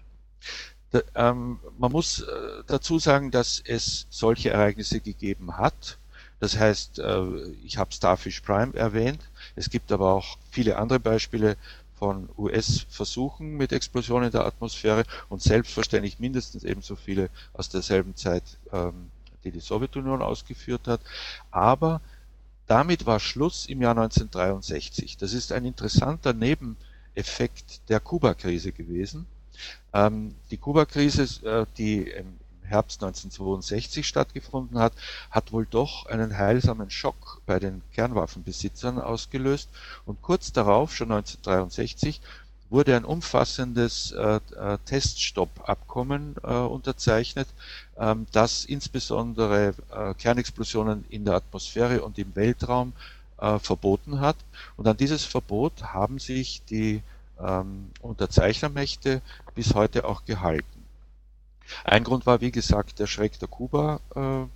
Ähm, 1.14 1.58
man 1.78 1.92
muss 1.92 2.20
äh, 2.20 2.62
dazu 2.66 2.98
sagen, 2.98 3.30
dass 3.30 3.62
es 3.64 4.06
solche 4.10 4.50
Ereignisse 4.50 5.00
gegeben 5.00 5.56
hat. 5.56 5.98
Das 6.40 6.58
heißt, 6.58 6.98
äh, 6.98 7.48
ich 7.64 7.78
habe 7.78 7.92
Starfish 7.92 8.40
Prime 8.40 8.74
erwähnt. 8.74 9.20
Es 9.56 9.70
gibt 9.70 9.90
aber 9.92 10.12
auch 10.12 10.38
viele 10.50 10.76
andere 10.76 11.00
Beispiele 11.00 11.56
von 11.98 12.28
US-Versuchen 12.36 13.56
mit 13.56 13.72
Explosionen 13.72 14.26
in 14.26 14.32
der 14.32 14.44
Atmosphäre 14.44 15.04
und 15.28 15.42
selbstverständlich 15.42 16.18
mindestens 16.18 16.64
ebenso 16.64 16.96
viele 16.96 17.30
aus 17.52 17.68
derselben 17.68 18.16
Zeit, 18.16 18.42
ähm, 18.72 19.10
die 19.44 19.50
die 19.50 19.60
Sowjetunion 19.60 20.22
ausgeführt 20.22 20.86
hat. 20.86 21.00
Aber 21.50 22.00
damit 22.66 23.06
war 23.06 23.20
Schluss 23.20 23.66
im 23.66 23.82
Jahr 23.82 23.92
1963. 23.92 25.16
Das 25.16 25.32
ist 25.32 25.52
ein 25.52 25.64
interessanter 25.64 26.32
Nebeneffekt 26.32 27.88
der 27.88 28.00
Kuba-Krise 28.00 28.72
gewesen. 28.72 29.26
Ähm, 29.94 30.34
die 30.50 30.58
Kuba-Krise, 30.58 31.22
äh, 31.46 31.66
die 31.78 32.02
im 32.02 32.38
Herbst 32.64 33.02
1962 33.02 34.06
stattgefunden 34.06 34.78
hat, 34.78 34.92
hat 35.30 35.52
wohl 35.52 35.66
doch 35.66 36.06
einen 36.06 36.36
heilsamen 36.36 36.90
Schock 36.90 37.40
bei 37.46 37.58
den 37.58 37.82
Kernwaffenbesitzern 37.92 38.98
ausgelöst 38.98 39.68
und 40.06 40.20
kurz 40.22 40.52
darauf, 40.52 40.94
schon 40.94 41.12
1963, 41.12 42.20
wurde 42.70 42.96
ein 42.96 43.04
umfassendes 43.04 44.12
äh, 44.12 44.40
äh, 44.56 44.78
Teststoppabkommen 44.84 46.34
äh, 46.42 46.54
unterzeichnet, 46.54 47.46
ähm, 47.96 48.26
das 48.32 48.64
insbesondere 48.64 49.74
äh, 49.92 50.14
Kernexplosionen 50.14 51.04
in 51.08 51.24
der 51.24 51.34
Atmosphäre 51.34 52.02
und 52.02 52.18
im 52.18 52.34
Weltraum 52.34 52.92
äh, 53.38 53.58
verboten 53.60 54.20
hat. 54.20 54.36
Und 54.76 54.88
an 54.88 54.96
dieses 54.96 55.24
Verbot 55.24 55.82
haben 55.82 56.18
sich 56.18 56.62
die 56.64 57.02
ähm, 57.40 57.90
Unterzeichnermächte 58.00 59.22
bis 59.54 59.74
heute 59.74 60.04
auch 60.04 60.24
gehalten. 60.24 60.84
Ein 61.84 62.04
Grund 62.04 62.26
war, 62.26 62.40
wie 62.40 62.50
gesagt, 62.50 62.98
der 62.98 63.06
Schreck 63.06 63.38
der 63.38 63.48
Kuba, 63.48 64.00
äh. 64.14 64.46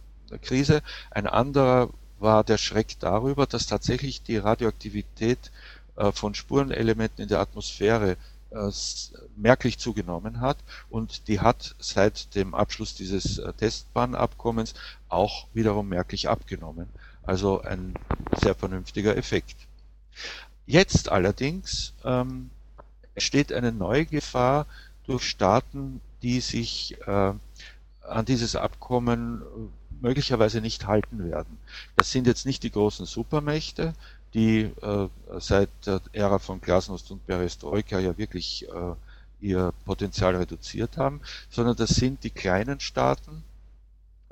Ein 1.11 1.27
anderer 1.27 1.89
war 2.19 2.45
der 2.45 2.59
Schreck 2.59 2.99
darüber, 3.01 3.47
dass 3.47 3.67
tatsächlich 3.67 4.23
die 4.23 4.37
Radioaktivität 4.37 5.51
äh, 5.97 6.13
von 6.13 6.35
Spurenelementen 6.35 7.23
in 7.23 7.29
der 7.29 7.41
Atmosphäre 7.41 8.17
äh, 8.51 8.71
merklich 9.37 9.79
zugenommen 9.79 10.41
hat 10.41 10.59
und 10.91 11.29
die 11.29 11.41
hat 11.41 11.75
seit 11.79 12.35
dem 12.35 12.55
Abschluss 12.55 12.95
dieses 12.95 13.39
äh, 13.39 13.53
Testbahnabkommens 13.53 14.75
auch 15.09 15.47
wiederum 15.55 15.89
merklich 15.89 16.29
abgenommen. 16.29 16.89
Also 17.23 17.61
ein 17.63 17.99
sehr 18.33 18.55
vernünftiger 18.55 19.17
Effekt. 19.17 19.57
Jetzt 20.67 21.09
allerdings 21.11 21.95
ähm, 22.05 22.51
entsteht 23.19 23.53
eine 23.53 23.73
neue 23.73 24.07
Gefahr 24.07 24.67
durch 25.05 25.25
Staaten, 25.25 26.01
die 26.23 26.39
sich 26.39 26.97
äh, 27.05 27.33
an 28.03 28.25
dieses 28.25 28.55
Abkommen 28.55 29.43
möglicherweise 30.01 30.61
nicht 30.61 30.87
halten 30.87 31.29
werden. 31.29 31.59
Das 31.97 32.13
sind 32.13 32.29
jetzt 32.29 32.47
nicht 32.47 32.63
die 32.63 32.71
großen 32.71 33.07
Supermächte, 33.07 33.93
die 34.35 34.71
äh, 34.83 35.09
seit 35.39 35.69
der 35.85 36.01
Ära 36.13 36.39
von 36.39 36.61
Glasnost 36.61 37.11
und 37.11 37.27
Perestroika 37.27 37.99
ja 37.99 38.17
wirklich 38.17 38.69
äh, 38.69 38.95
ihr 39.41 39.73
Potenzial 39.85 40.37
reduziert 40.37 40.97
haben, 40.97 41.21
sondern 41.51 41.75
das 41.75 41.91
sind 41.91 42.23
die 42.23 42.31
kleinen 42.31 42.79
Staaten, 42.79 43.43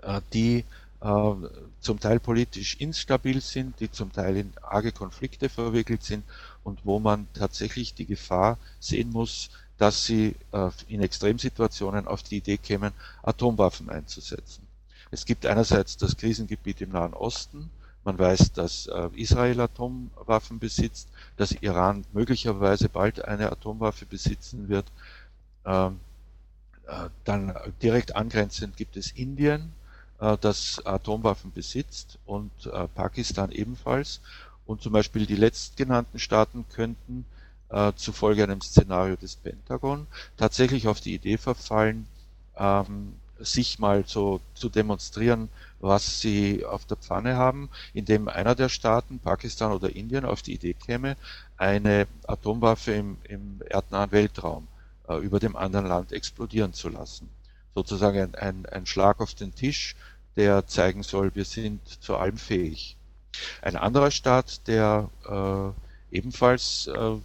äh, 0.02 0.20
die 0.32 0.64
äh, 1.06 1.48
zum 1.80 2.00
Teil 2.00 2.18
politisch 2.18 2.76
instabil 2.80 3.40
sind, 3.40 3.78
die 3.78 3.90
zum 3.90 4.12
Teil 4.12 4.36
in 4.36 4.52
arge 4.60 4.90
Konflikte 4.90 5.48
verwickelt 5.48 6.02
sind 6.02 6.24
und 6.64 6.80
wo 6.84 6.98
man 6.98 7.28
tatsächlich 7.32 7.94
die 7.94 8.06
Gefahr 8.06 8.58
sehen 8.80 9.10
muss, 9.10 9.50
dass 9.78 10.04
sie 10.04 10.34
äh, 10.52 10.70
in 10.88 11.00
Extremsituationen 11.02 12.08
auf 12.08 12.22
die 12.24 12.38
Idee 12.38 12.56
kämen, 12.56 12.92
Atomwaffen 13.22 13.88
einzusetzen. 13.88 14.66
Es 15.12 15.24
gibt 15.24 15.46
einerseits 15.46 15.96
das 15.96 16.16
Krisengebiet 16.16 16.80
im 16.80 16.90
Nahen 16.90 17.14
Osten. 17.14 17.70
Man 18.04 18.18
weiß, 18.18 18.52
dass 18.52 18.86
äh, 18.88 19.08
Israel 19.14 19.60
Atomwaffen 19.60 20.58
besitzt, 20.58 21.08
dass 21.36 21.52
Iran 21.52 22.04
möglicherweise 22.12 22.88
bald 22.88 23.24
eine 23.24 23.52
Atomwaffe 23.52 24.06
besitzen 24.06 24.68
wird. 24.68 24.86
Ähm, 25.64 26.00
äh, 26.86 27.08
dann 27.24 27.54
direkt 27.82 28.16
angrenzend 28.16 28.76
gibt 28.76 28.96
es 28.96 29.12
Indien, 29.12 29.72
das 30.18 30.84
Atomwaffen 30.84 31.52
besitzt 31.52 32.18
und 32.24 32.50
äh, 32.66 32.88
Pakistan 32.88 33.50
ebenfalls. 33.50 34.20
Und 34.66 34.82
zum 34.82 34.92
Beispiel 34.92 35.26
die 35.26 35.36
letztgenannten 35.36 36.18
Staaten 36.18 36.64
könnten 36.72 37.24
äh, 37.68 37.92
zufolge 37.96 38.42
einem 38.42 38.60
Szenario 38.60 39.16
des 39.16 39.36
Pentagon 39.36 40.06
tatsächlich 40.36 40.88
auf 40.88 41.00
die 41.00 41.14
Idee 41.14 41.36
verfallen, 41.36 42.06
ähm, 42.56 43.14
sich 43.38 43.78
mal 43.78 44.04
so 44.06 44.40
zu 44.54 44.68
demonstrieren, 44.68 45.48
was 45.80 46.20
sie 46.20 46.64
auf 46.64 46.86
der 46.86 46.96
Pfanne 46.96 47.36
haben, 47.36 47.68
indem 47.92 48.28
einer 48.28 48.54
der 48.54 48.68
Staaten, 48.68 49.18
Pakistan 49.18 49.72
oder 49.72 49.94
Indien, 49.94 50.24
auf 50.24 50.42
die 50.42 50.54
Idee 50.54 50.74
käme, 50.74 51.16
eine 51.58 52.06
Atomwaffe 52.26 52.92
im, 52.92 53.18
im 53.24 53.60
erdnahen 53.68 54.12
Weltraum 54.12 54.68
äh, 55.08 55.16
über 55.18 55.38
dem 55.38 55.54
anderen 55.54 55.86
Land 55.86 56.12
explodieren 56.12 56.72
zu 56.72 56.88
lassen. 56.88 57.28
Sozusagen 57.76 58.18
ein, 58.18 58.34
ein, 58.34 58.66
ein 58.66 58.86
Schlag 58.86 59.20
auf 59.20 59.34
den 59.34 59.54
Tisch, 59.54 59.96
der 60.34 60.66
zeigen 60.66 61.02
soll, 61.02 61.34
wir 61.34 61.44
sind 61.44 61.80
zu 62.02 62.16
allem 62.16 62.38
fähig. 62.38 62.96
Ein 63.60 63.76
anderer 63.76 64.10
Staat, 64.10 64.66
der 64.66 65.10
äh, 65.28 66.16
ebenfalls 66.16 66.86
äh, 66.86 67.16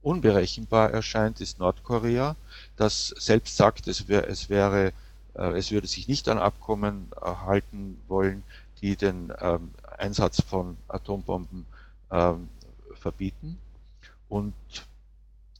unberechenbar 0.00 0.92
erscheint, 0.92 1.40
ist 1.40 1.58
Nordkorea, 1.58 2.36
das 2.76 3.08
selbst 3.08 3.56
sagt, 3.56 3.88
es, 3.88 4.06
wär, 4.06 4.28
es 4.28 4.48
wäre 4.48 4.92
äh, 5.34 5.58
es 5.58 5.72
würde 5.72 5.88
sich 5.88 6.06
nicht 6.06 6.28
an 6.28 6.38
Abkommen 6.38 7.08
halten 7.20 8.00
wollen, 8.06 8.44
die 8.80 8.94
den 8.94 9.32
ähm, 9.40 9.72
Einsatz 9.98 10.40
von 10.40 10.76
Atombomben 10.86 11.66
ähm, 12.12 12.48
verbieten. 12.94 13.58
Und 14.28 14.54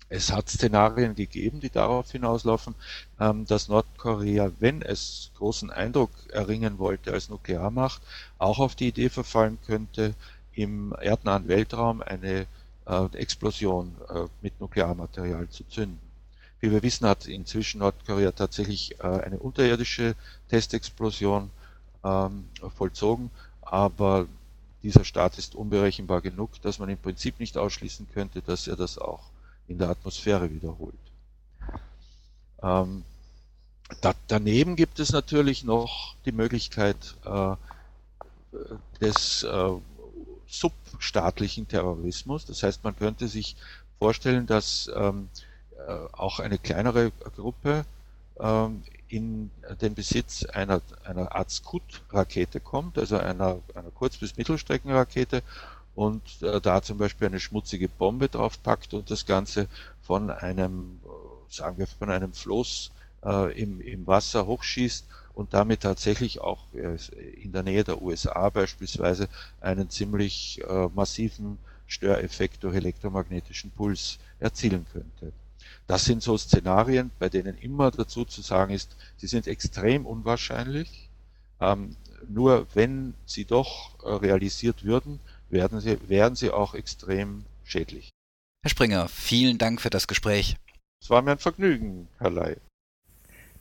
es 0.08 0.32
hat 0.32 0.48
Szenarien 0.48 1.14
gegeben, 1.14 1.60
die 1.60 1.70
darauf 1.70 2.10
hinauslaufen, 2.12 2.74
ähm, 3.18 3.46
dass 3.46 3.68
Nordkorea, 3.68 4.52
wenn 4.60 4.82
es 4.82 5.30
großen 5.36 5.70
Eindruck 5.70 6.10
erringen 6.30 6.78
wollte 6.78 7.12
als 7.12 7.28
Nuklearmacht, 7.28 8.02
auch 8.38 8.58
auf 8.58 8.74
die 8.74 8.88
Idee 8.88 9.08
verfallen 9.08 9.58
könnte, 9.66 10.14
im 10.52 10.94
erdnahen 11.00 11.48
Weltraum 11.48 12.02
eine 12.02 12.46
äh, 12.86 13.04
Explosion 13.16 13.96
äh, 14.08 14.26
mit 14.42 14.60
Nuklearmaterial 14.60 15.48
zu 15.48 15.64
zünden. 15.64 15.98
Wie 16.60 16.70
wir 16.70 16.82
wissen, 16.82 17.06
hat 17.06 17.26
inzwischen 17.26 17.80
Nordkorea 17.80 18.32
tatsächlich 18.32 18.98
äh, 19.00 19.06
eine 19.06 19.38
unterirdische 19.38 20.14
Testexplosion 20.48 21.50
ähm, 22.04 22.44
vollzogen, 22.76 23.30
aber 23.62 24.26
dieser 24.82 25.04
Staat 25.04 25.38
ist 25.38 25.54
unberechenbar 25.54 26.20
genug, 26.20 26.60
dass 26.62 26.78
man 26.78 26.88
im 26.90 26.98
Prinzip 26.98 27.40
nicht 27.40 27.56
ausschließen 27.56 28.06
könnte, 28.12 28.42
dass 28.42 28.68
er 28.68 28.76
das 28.76 28.98
auch 28.98 29.30
in 29.68 29.78
der 29.78 29.88
Atmosphäre 29.90 30.50
wiederholt. 30.52 30.94
Ähm, 32.62 33.04
da, 34.00 34.14
daneben 34.28 34.76
gibt 34.76 34.98
es 34.98 35.12
natürlich 35.12 35.64
noch 35.64 36.16
die 36.24 36.32
Möglichkeit 36.32 37.16
äh, 37.24 37.56
des 39.00 39.42
äh, 39.42 39.70
substaatlichen 40.46 41.68
Terrorismus. 41.68 42.46
Das 42.46 42.62
heißt, 42.62 42.84
man 42.84 42.96
könnte 42.96 43.28
sich 43.28 43.56
vorstellen, 43.98 44.46
dass 44.46 44.90
ähm, 44.94 45.28
äh, 45.86 45.92
auch 46.12 46.40
eine 46.40 46.58
kleinere 46.58 47.10
Gruppe 47.36 47.84
ähm, 48.38 48.82
in 49.08 49.50
den 49.80 49.94
Besitz 49.94 50.44
einer, 50.44 50.80
einer 51.04 51.34
Art 51.34 51.50
Scud-Rakete 51.50 52.60
kommt, 52.60 52.98
also 52.98 53.16
einer, 53.18 53.58
einer 53.74 53.90
Kurz- 53.90 54.16
bis 54.16 54.36
Mittelstreckenrakete 54.36 55.42
und 55.94 56.22
äh, 56.42 56.60
da 56.60 56.82
zum 56.82 56.98
Beispiel 56.98 57.28
eine 57.28 57.40
schmutzige 57.40 57.88
Bombe 57.88 58.28
draufpackt 58.28 58.94
und 58.94 59.10
das 59.10 59.26
Ganze 59.26 59.68
von 60.02 60.30
einem, 60.30 61.00
sagen 61.48 61.78
wir, 61.78 61.86
von 61.86 62.10
einem 62.10 62.32
Floß 62.32 62.90
äh, 63.24 63.60
im, 63.60 63.80
im 63.80 64.06
Wasser 64.06 64.46
hochschießt 64.46 65.06
und 65.34 65.54
damit 65.54 65.80
tatsächlich 65.80 66.40
auch 66.40 66.62
äh, 66.74 66.96
in 67.42 67.52
der 67.52 67.62
Nähe 67.62 67.84
der 67.84 68.00
USA 68.02 68.48
beispielsweise 68.50 69.28
einen 69.60 69.90
ziemlich 69.90 70.60
äh, 70.68 70.88
massiven 70.94 71.58
Störeffekt 71.86 72.64
durch 72.64 72.76
elektromagnetischen 72.76 73.70
Puls 73.70 74.18
erzielen 74.40 74.86
könnte. 74.92 75.32
Das 75.86 76.04
sind 76.04 76.22
so 76.22 76.38
Szenarien, 76.38 77.10
bei 77.18 77.28
denen 77.28 77.58
immer 77.58 77.90
dazu 77.90 78.24
zu 78.24 78.40
sagen 78.42 78.72
ist, 78.72 78.96
sie 79.16 79.26
sind 79.26 79.46
extrem 79.46 80.06
unwahrscheinlich. 80.06 81.08
Ähm, 81.60 81.96
nur 82.28 82.66
wenn 82.74 83.14
sie 83.26 83.44
doch 83.44 84.02
äh, 84.02 84.08
realisiert 84.08 84.84
würden, 84.84 85.20
werden 85.50 85.80
sie, 85.80 85.98
wären 86.08 86.36
sie 86.36 86.50
auch 86.50 86.74
extrem 86.74 87.44
schädlich. 87.64 88.10
Herr 88.62 88.70
Springer, 88.70 89.08
vielen 89.08 89.58
Dank 89.58 89.80
für 89.80 89.90
das 89.90 90.06
Gespräch. 90.06 90.56
Es 91.00 91.10
war 91.10 91.22
mir 91.22 91.32
ein 91.32 91.38
Vergnügen, 91.38 92.06
Herr 92.18 92.30
Ley. 92.30 92.54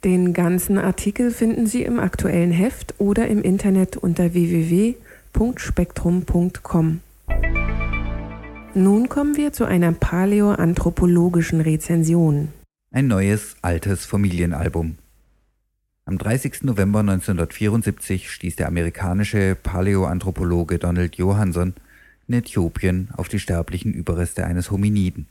Den 0.03 0.33
ganzen 0.33 0.77
Artikel 0.77 1.31
finden 1.31 1.65
Sie 1.65 1.81
im 1.83 1.99
aktuellen 1.99 2.51
Heft 2.51 2.95
oder 2.99 3.27
im 3.27 3.41
Internet 3.41 3.95
unter 3.95 4.33
www.spektrum.com. 4.33 6.99
Nun 8.75 9.07
kommen 9.07 9.37
wir 9.37 9.53
zu 9.53 9.65
einer 9.65 9.91
paläoanthropologischen 9.93 11.61
Rezension. 11.61 12.49
Ein 12.91 13.07
neues, 13.07 13.55
altes 13.61 14.05
Familienalbum. 14.05 14.97
Am 16.05 16.17
30. 16.17 16.63
November 16.63 16.99
1974 16.99 18.29
stieß 18.29 18.57
der 18.57 18.67
amerikanische 18.67 19.55
Paläoanthropologe 19.55 20.77
Donald 20.77 21.15
Johansson 21.15 21.75
in 22.27 22.33
Äthiopien 22.33 23.07
auf 23.15 23.29
die 23.29 23.39
sterblichen 23.39 23.93
Überreste 23.93 24.45
eines 24.45 24.69
Hominiden. 24.69 25.27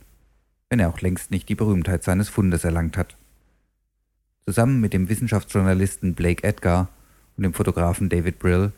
wenn 0.71 0.81
er 0.81 0.89
auch 0.89 1.03
längst 1.03 1.31
nicht 1.31 1.51
die 1.51 1.55
Berühmtheit 1.55 2.05
seines 2.05 2.31
Fundes 2.31 2.65
erlangt 2.65 2.97
hat. 2.97 3.17
Zusammen 4.47 4.81
mit 4.81 4.95
dem 4.95 5.11
Wissenschaftsjournalisten 5.11 6.15
Blake 6.15 6.43
Edgar 6.43 6.89
und 7.37 7.43
dem 7.43 7.53
Fotografen 7.53 8.09
David 8.09 8.39
Brill 8.39 8.73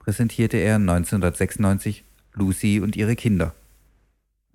präsentierte 0.00 0.58
er 0.58 0.74
1996 0.74 2.04
Lucy 2.34 2.80
und 2.80 2.94
ihre 2.94 3.16
Kinder. 3.16 3.54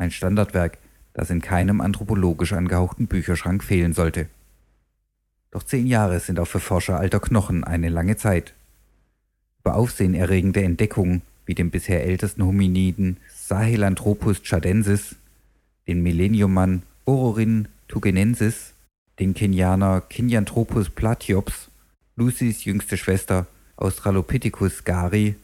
Ein 0.03 0.11
Standardwerk, 0.11 0.79
das 1.13 1.29
in 1.29 1.41
keinem 1.41 1.79
anthropologisch 1.79 2.51
angehauchten 2.51 3.07
Bücherschrank 3.07 3.63
fehlen 3.63 3.93
sollte. 3.93 4.27
Doch 5.49 5.63
zehn 5.63 5.87
Jahre 5.87 6.19
sind 6.19 6.39
auch 6.41 6.47
für 6.47 6.59
Forscher 6.59 6.99
alter 6.99 7.21
Knochen 7.21 7.63
eine 7.63 7.87
lange 7.87 8.17
Zeit. 8.17 8.53
Über 9.61 9.75
aufsehenerregende 9.75 10.61
Entdeckungen 10.61 11.21
wie 11.45 11.55
dem 11.55 11.69
bisher 11.69 12.03
ältesten 12.03 12.43
Hominiden 12.43 13.15
Sahelanthropus 13.33 14.43
chadensis, 14.43 15.15
den 15.87 16.03
Millenniummann 16.03 16.83
Ororin 17.05 17.69
tugenensis, 17.87 18.73
den 19.19 19.33
Kenianer 19.33 20.01
Kenyanthropus 20.01 20.89
platyops, 20.89 21.69
Lucys 22.17 22.65
jüngste 22.65 22.97
Schwester 22.97 23.47
Australopithecus 23.77 24.83
gari 24.83 25.35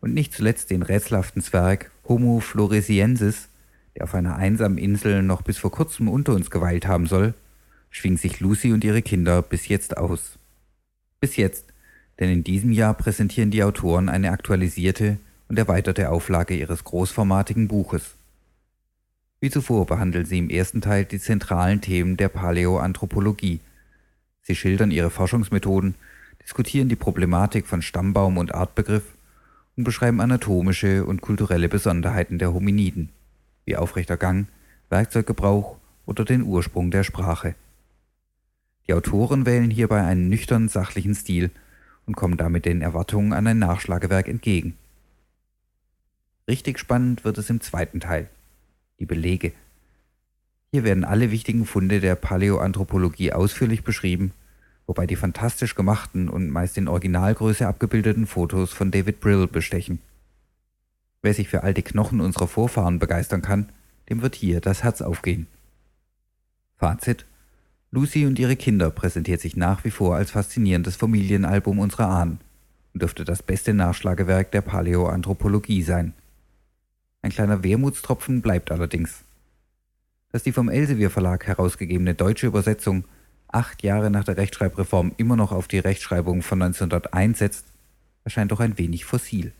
und 0.00 0.14
nicht 0.14 0.32
zuletzt 0.32 0.70
den 0.70 0.80
rätselhaften 0.80 1.42
Zwerg 1.42 1.90
Homo 2.08 2.40
floresiensis, 2.40 3.48
der 3.96 4.04
auf 4.04 4.14
einer 4.14 4.36
einsamen 4.36 4.78
Insel 4.78 5.22
noch 5.22 5.42
bis 5.42 5.58
vor 5.58 5.72
kurzem 5.72 6.08
unter 6.08 6.34
uns 6.34 6.50
geweilt 6.50 6.86
haben 6.86 7.06
soll, 7.06 7.34
schwingen 7.90 8.18
sich 8.18 8.40
Lucy 8.40 8.72
und 8.72 8.84
ihre 8.84 9.02
Kinder 9.02 9.42
bis 9.42 9.68
jetzt 9.68 9.96
aus. 9.96 10.38
Bis 11.20 11.36
jetzt, 11.36 11.64
denn 12.20 12.30
in 12.30 12.44
diesem 12.44 12.72
Jahr 12.72 12.94
präsentieren 12.94 13.50
die 13.50 13.62
Autoren 13.62 14.08
eine 14.08 14.30
aktualisierte 14.30 15.18
und 15.48 15.58
erweiterte 15.58 16.10
Auflage 16.10 16.54
ihres 16.54 16.84
großformatigen 16.84 17.68
Buches. 17.68 18.14
Wie 19.40 19.50
zuvor 19.50 19.86
behandeln 19.86 20.26
sie 20.26 20.38
im 20.38 20.50
ersten 20.50 20.80
Teil 20.80 21.04
die 21.04 21.20
zentralen 21.20 21.80
Themen 21.80 22.16
der 22.16 22.28
Paläoanthropologie. 22.28 23.60
Sie 24.42 24.54
schildern 24.54 24.90
ihre 24.90 25.10
Forschungsmethoden, 25.10 25.94
diskutieren 26.42 26.88
die 26.88 26.96
Problematik 26.96 27.66
von 27.66 27.82
Stammbaum 27.82 28.38
und 28.38 28.54
Artbegriff 28.54 29.04
und 29.76 29.84
beschreiben 29.84 30.20
anatomische 30.20 31.04
und 31.04 31.20
kulturelle 31.20 31.68
Besonderheiten 31.68 32.38
der 32.38 32.52
Hominiden, 32.52 33.10
wie 33.66 33.76
aufrechter 33.76 34.16
Gang, 34.16 34.48
Werkzeuggebrauch 34.88 35.76
oder 36.06 36.24
den 36.24 36.42
Ursprung 36.42 36.90
der 36.90 37.04
Sprache. 37.04 37.54
Die 38.86 38.94
Autoren 38.94 39.44
wählen 39.44 39.70
hierbei 39.70 40.02
einen 40.02 40.28
nüchtern 40.28 40.68
sachlichen 40.68 41.14
Stil 41.14 41.50
und 42.06 42.16
kommen 42.16 42.36
damit 42.36 42.64
den 42.64 42.80
Erwartungen 42.80 43.32
an 43.32 43.46
ein 43.46 43.58
Nachschlagewerk 43.58 44.28
entgegen. 44.28 44.78
Richtig 46.48 46.78
spannend 46.78 47.24
wird 47.24 47.38
es 47.38 47.50
im 47.50 47.60
zweiten 47.60 47.98
Teil, 47.98 48.30
die 49.00 49.06
Belege. 49.06 49.52
Hier 50.70 50.84
werden 50.84 51.04
alle 51.04 51.32
wichtigen 51.32 51.66
Funde 51.66 52.00
der 52.00 52.14
Paläoanthropologie 52.14 53.32
ausführlich 53.32 53.82
beschrieben, 53.82 54.32
wobei 54.86 55.08
die 55.08 55.16
fantastisch 55.16 55.74
gemachten 55.74 56.28
und 56.28 56.50
meist 56.50 56.78
in 56.78 56.86
Originalgröße 56.86 57.66
abgebildeten 57.66 58.28
Fotos 58.28 58.72
von 58.72 58.92
David 58.92 59.18
Brill 59.18 59.48
bestechen. 59.48 59.98
Wer 61.26 61.34
sich 61.34 61.48
für 61.48 61.64
alte 61.64 61.82
Knochen 61.82 62.20
unserer 62.20 62.46
Vorfahren 62.46 63.00
begeistern 63.00 63.42
kann, 63.42 63.70
dem 64.08 64.22
wird 64.22 64.36
hier 64.36 64.60
das 64.60 64.84
Herz 64.84 65.02
aufgehen. 65.02 65.48
Fazit 66.76 67.26
Lucy 67.90 68.26
und 68.26 68.38
ihre 68.38 68.54
Kinder 68.54 68.92
präsentiert 68.92 69.40
sich 69.40 69.56
nach 69.56 69.82
wie 69.82 69.90
vor 69.90 70.14
als 70.14 70.30
faszinierendes 70.30 70.94
Familienalbum 70.94 71.80
unserer 71.80 72.10
Ahnen 72.10 72.38
und 72.94 73.02
dürfte 73.02 73.24
das 73.24 73.42
beste 73.42 73.74
Nachschlagewerk 73.74 74.52
der 74.52 74.60
Paläoanthropologie 74.60 75.82
sein. 75.82 76.14
Ein 77.22 77.32
kleiner 77.32 77.64
Wermutstropfen 77.64 78.40
bleibt 78.40 78.70
allerdings. 78.70 79.24
Dass 80.30 80.44
die 80.44 80.52
vom 80.52 80.68
Elsevier 80.68 81.10
Verlag 81.10 81.44
herausgegebene 81.48 82.14
deutsche 82.14 82.46
Übersetzung 82.46 83.04
acht 83.48 83.82
Jahre 83.82 84.10
nach 84.10 84.22
der 84.22 84.36
Rechtschreibreform 84.36 85.10
immer 85.16 85.34
noch 85.34 85.50
auf 85.50 85.66
die 85.66 85.80
Rechtschreibung 85.80 86.42
von 86.42 86.62
1901 86.62 87.38
setzt, 87.40 87.66
erscheint 88.22 88.52
doch 88.52 88.60
ein 88.60 88.78
wenig 88.78 89.04
fossil. 89.04 89.52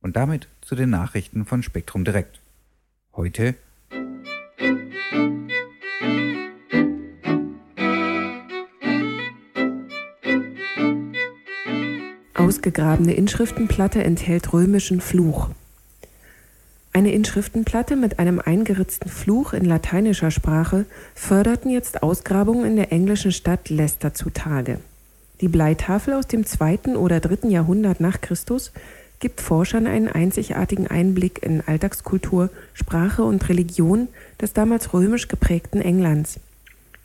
Und 0.00 0.16
damit 0.16 0.48
zu 0.60 0.74
den 0.74 0.90
Nachrichten 0.90 1.44
von 1.44 1.62
Spektrum 1.62 2.04
Direkt. 2.04 2.40
Heute 3.14 3.54
Ausgegrabene 12.34 13.12
Inschriftenplatte 13.12 14.02
enthält 14.04 14.52
römischen 14.52 15.00
Fluch. 15.00 15.50
Eine 16.92 17.12
Inschriftenplatte 17.12 17.94
mit 17.96 18.18
einem 18.18 18.40
eingeritzten 18.40 19.10
Fluch 19.10 19.52
in 19.52 19.64
lateinischer 19.64 20.30
Sprache 20.30 20.86
förderten 21.14 21.70
jetzt 21.70 22.02
Ausgrabungen 22.02 22.64
in 22.64 22.76
der 22.76 22.92
englischen 22.92 23.32
Stadt 23.32 23.68
Leicester 23.68 24.14
zutage. 24.14 24.80
Die 25.40 25.48
Bleitafel 25.48 26.14
aus 26.14 26.26
dem 26.26 26.46
zweiten 26.46 26.96
oder 26.96 27.20
dritten 27.20 27.50
Jahrhundert 27.50 28.00
nach 28.00 28.20
Christus 28.20 28.72
gibt 29.20 29.40
Forschern 29.40 29.86
einen 29.86 30.08
einzigartigen 30.08 30.86
Einblick 30.86 31.42
in 31.42 31.62
Alltagskultur, 31.66 32.50
Sprache 32.74 33.24
und 33.24 33.48
Religion 33.48 34.08
des 34.40 34.52
damals 34.52 34.92
römisch 34.92 35.28
geprägten 35.28 35.80
Englands. 35.80 36.40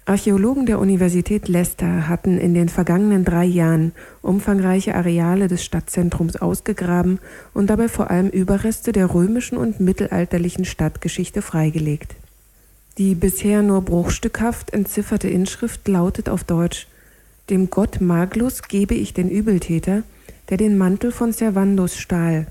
Archäologen 0.05 0.65
der 0.65 0.79
Universität 0.79 1.47
Leicester 1.47 2.09
hatten 2.09 2.37
in 2.37 2.53
den 2.53 2.67
vergangenen 2.67 3.23
drei 3.23 3.45
Jahren 3.45 3.93
umfangreiche 4.21 4.95
Areale 4.95 5.47
des 5.47 5.63
Stadtzentrums 5.63 6.35
ausgegraben 6.35 7.19
und 7.53 7.67
dabei 7.67 7.87
vor 7.87 8.11
allem 8.11 8.27
Überreste 8.27 8.91
der 8.91 9.13
römischen 9.13 9.57
und 9.57 9.79
mittelalterlichen 9.79 10.65
Stadtgeschichte 10.65 11.41
freigelegt. 11.41 12.15
Die 12.97 13.15
bisher 13.15 13.61
nur 13.61 13.81
bruchstückhaft 13.81 14.73
entzifferte 14.73 15.29
Inschrift 15.29 15.87
lautet 15.87 16.27
auf 16.27 16.43
Deutsch 16.43 16.87
Dem 17.49 17.69
Gott 17.69 18.01
Maglus 18.01 18.63
gebe 18.63 18.95
ich 18.95 19.13
den 19.13 19.29
Übeltäter, 19.29 20.03
der 20.53 20.57
den 20.57 20.77
Mantel 20.77 21.11
von 21.11 21.33
Servandus 21.33 21.97
stahl. 21.97 22.45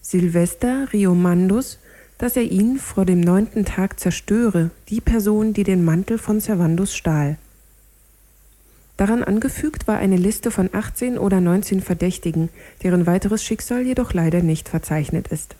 Silvester 0.00 0.92
Riomandus 0.92 1.78
dass 2.18 2.36
er 2.36 2.42
ihn 2.42 2.78
vor 2.78 3.04
dem 3.04 3.20
neunten 3.20 3.64
Tag 3.64 4.00
zerstöre, 4.00 4.70
die 4.88 5.00
Person, 5.00 5.52
die 5.52 5.62
den 5.62 5.84
Mantel 5.84 6.18
von 6.18 6.40
Servandus 6.40 6.96
stahl. 6.96 7.38
Daran 8.96 9.22
angefügt 9.22 9.86
war 9.86 9.98
eine 9.98 10.16
Liste 10.16 10.50
von 10.50 10.70
18 10.72 11.16
oder 11.16 11.40
19 11.40 11.80
Verdächtigen, 11.80 12.48
deren 12.82 13.06
weiteres 13.06 13.44
Schicksal 13.44 13.82
jedoch 13.82 14.12
leider 14.14 14.42
nicht 14.42 14.68
verzeichnet 14.68 15.28
ist. 15.28 15.54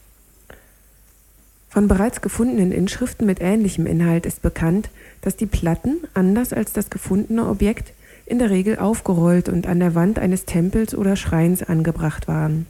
Von 1.68 1.86
bereits 1.86 2.22
gefundenen 2.22 2.72
Inschriften 2.72 3.24
mit 3.24 3.40
ähnlichem 3.40 3.86
Inhalt 3.86 4.26
ist 4.26 4.42
bekannt, 4.42 4.90
dass 5.20 5.36
die 5.36 5.46
Platten, 5.46 5.98
anders 6.12 6.52
als 6.52 6.72
das 6.72 6.90
gefundene 6.90 7.46
Objekt, 7.46 7.92
in 8.26 8.38
der 8.38 8.50
Regel 8.50 8.78
aufgerollt 8.78 9.48
und 9.48 9.66
an 9.66 9.80
der 9.80 9.94
Wand 9.94 10.18
eines 10.18 10.44
Tempels 10.44 10.94
oder 10.94 11.16
Schreins 11.16 11.62
angebracht 11.62 12.28
waren. 12.28 12.66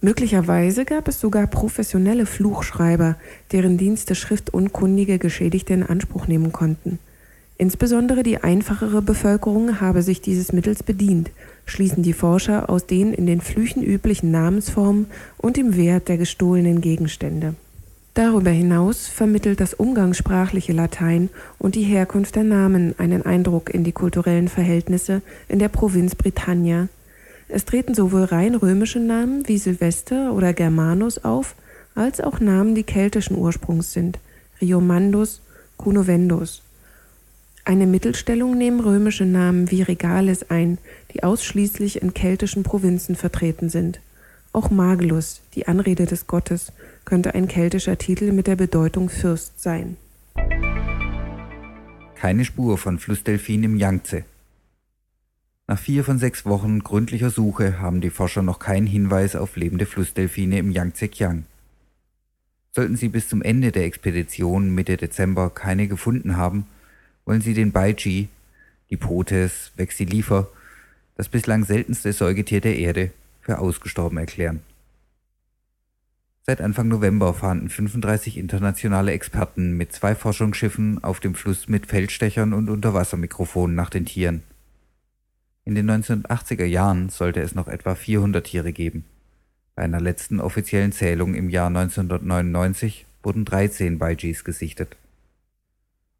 Möglicherweise 0.00 0.84
gab 0.84 1.08
es 1.08 1.18
sogar 1.18 1.46
professionelle 1.46 2.26
Fluchschreiber, 2.26 3.16
deren 3.52 3.78
Dienste 3.78 4.14
schriftunkundige 4.14 5.18
Geschädigte 5.18 5.72
in 5.72 5.82
Anspruch 5.82 6.26
nehmen 6.26 6.52
konnten. 6.52 6.98
Insbesondere 7.56 8.22
die 8.22 8.38
einfachere 8.38 9.00
Bevölkerung 9.00 9.80
habe 9.80 10.02
sich 10.02 10.20
dieses 10.20 10.52
Mittels 10.52 10.82
bedient, 10.82 11.30
schließen 11.66 12.02
die 12.02 12.12
Forscher 12.12 12.68
aus 12.68 12.86
den 12.86 13.14
in 13.14 13.26
den 13.26 13.40
Flüchen 13.40 13.82
üblichen 13.82 14.30
Namensformen 14.30 15.06
und 15.38 15.56
dem 15.56 15.76
Wert 15.76 16.08
der 16.08 16.18
gestohlenen 16.18 16.80
Gegenstände. 16.80 17.54
Darüber 18.14 18.50
hinaus 18.50 19.08
vermittelt 19.08 19.60
das 19.60 19.74
umgangssprachliche 19.74 20.72
Latein 20.72 21.30
und 21.58 21.74
die 21.74 21.82
Herkunft 21.82 22.36
der 22.36 22.44
Namen 22.44 22.94
einen 22.98 23.26
Eindruck 23.26 23.74
in 23.74 23.82
die 23.82 23.92
kulturellen 23.92 24.48
Verhältnisse 24.48 25.20
in 25.48 25.58
der 25.58 25.68
Provinz 25.68 26.14
Britannia 26.14 26.88
es 27.48 27.64
treten 27.64 27.94
sowohl 27.94 28.24
rein 28.24 28.54
römische 28.54 28.98
Namen 28.98 29.46
wie 29.46 29.58
Silvester 29.58 30.32
oder 30.32 30.52
Germanus 30.52 31.24
auf, 31.24 31.54
als 31.94 32.20
auch 32.20 32.40
Namen, 32.40 32.74
die 32.74 32.82
keltischen 32.82 33.36
Ursprungs 33.36 33.92
sind, 33.92 34.18
Riomandus, 34.60 35.40
Cunovendus. 35.76 36.62
Eine 37.64 37.86
Mittelstellung 37.86 38.58
nehmen 38.58 38.80
römische 38.80 39.24
Namen 39.24 39.70
wie 39.70 39.82
Regales 39.82 40.50
ein, 40.50 40.78
die 41.12 41.22
ausschließlich 41.22 42.02
in 42.02 42.12
keltischen 42.12 42.62
Provinzen 42.62 43.14
vertreten 43.14 43.68
sind. 43.68 44.00
Auch 44.54 44.70
Magelus, 44.70 45.40
die 45.56 45.66
Anrede 45.66 46.06
des 46.06 46.28
Gottes, 46.28 46.72
könnte 47.04 47.34
ein 47.34 47.48
keltischer 47.48 47.98
Titel 47.98 48.30
mit 48.30 48.46
der 48.46 48.54
Bedeutung 48.54 49.08
Fürst 49.08 49.60
sein. 49.60 49.96
Keine 52.14 52.44
Spur 52.44 52.78
von 52.78 53.00
Flussdelfin 53.00 53.64
im 53.64 53.74
Yangtze. 53.74 54.24
Nach 55.66 55.78
vier 55.78 56.04
von 56.04 56.20
sechs 56.20 56.46
Wochen 56.46 56.84
gründlicher 56.84 57.30
Suche 57.30 57.80
haben 57.80 58.00
die 58.00 58.10
Forscher 58.10 58.42
noch 58.42 58.60
keinen 58.60 58.86
Hinweis 58.86 59.34
auf 59.34 59.56
lebende 59.56 59.86
Flussdelfine 59.86 60.58
im 60.58 60.70
Yangtze-Kiang. 60.70 61.46
Sollten 62.70 62.96
sie 62.96 63.08
bis 63.08 63.28
zum 63.28 63.42
Ende 63.42 63.72
der 63.72 63.86
Expedition 63.86 64.72
Mitte 64.72 64.96
Dezember 64.96 65.50
keine 65.50 65.88
gefunden 65.88 66.36
haben, 66.36 66.68
wollen 67.24 67.40
sie 67.40 67.54
den 67.54 67.72
Baiji, 67.72 68.28
die 68.88 68.96
Potes 68.96 69.72
vexillifer, 69.74 70.46
das 71.16 71.28
bislang 71.28 71.64
seltenste 71.64 72.12
Säugetier 72.12 72.60
der 72.60 72.78
Erde, 72.78 73.10
für 73.44 73.58
ausgestorben 73.58 74.18
erklären. 74.18 74.62
Seit 76.46 76.60
Anfang 76.60 76.88
November 76.88 77.32
fahnden 77.32 77.70
35 77.70 78.36
internationale 78.36 79.12
Experten 79.12 79.76
mit 79.76 79.92
zwei 79.92 80.14
Forschungsschiffen 80.14 81.02
auf 81.02 81.20
dem 81.20 81.34
Fluss 81.34 81.68
mit 81.68 81.86
Feldstechern 81.86 82.52
und 82.52 82.68
Unterwassermikrofonen 82.68 83.74
nach 83.74 83.88
den 83.88 84.04
Tieren. 84.04 84.42
In 85.64 85.74
den 85.74 85.90
1980er 85.90 86.66
Jahren 86.66 87.08
sollte 87.08 87.40
es 87.40 87.54
noch 87.54 87.68
etwa 87.68 87.94
400 87.94 88.44
Tiere 88.46 88.72
geben. 88.72 89.04
Bei 89.74 89.82
einer 89.82 90.00
letzten 90.00 90.40
offiziellen 90.40 90.92
Zählung 90.92 91.34
im 91.34 91.48
Jahr 91.48 91.68
1999 91.68 93.06
wurden 93.22 93.46
13 93.46 93.98
Baijis 93.98 94.44
gesichtet. 94.44 94.96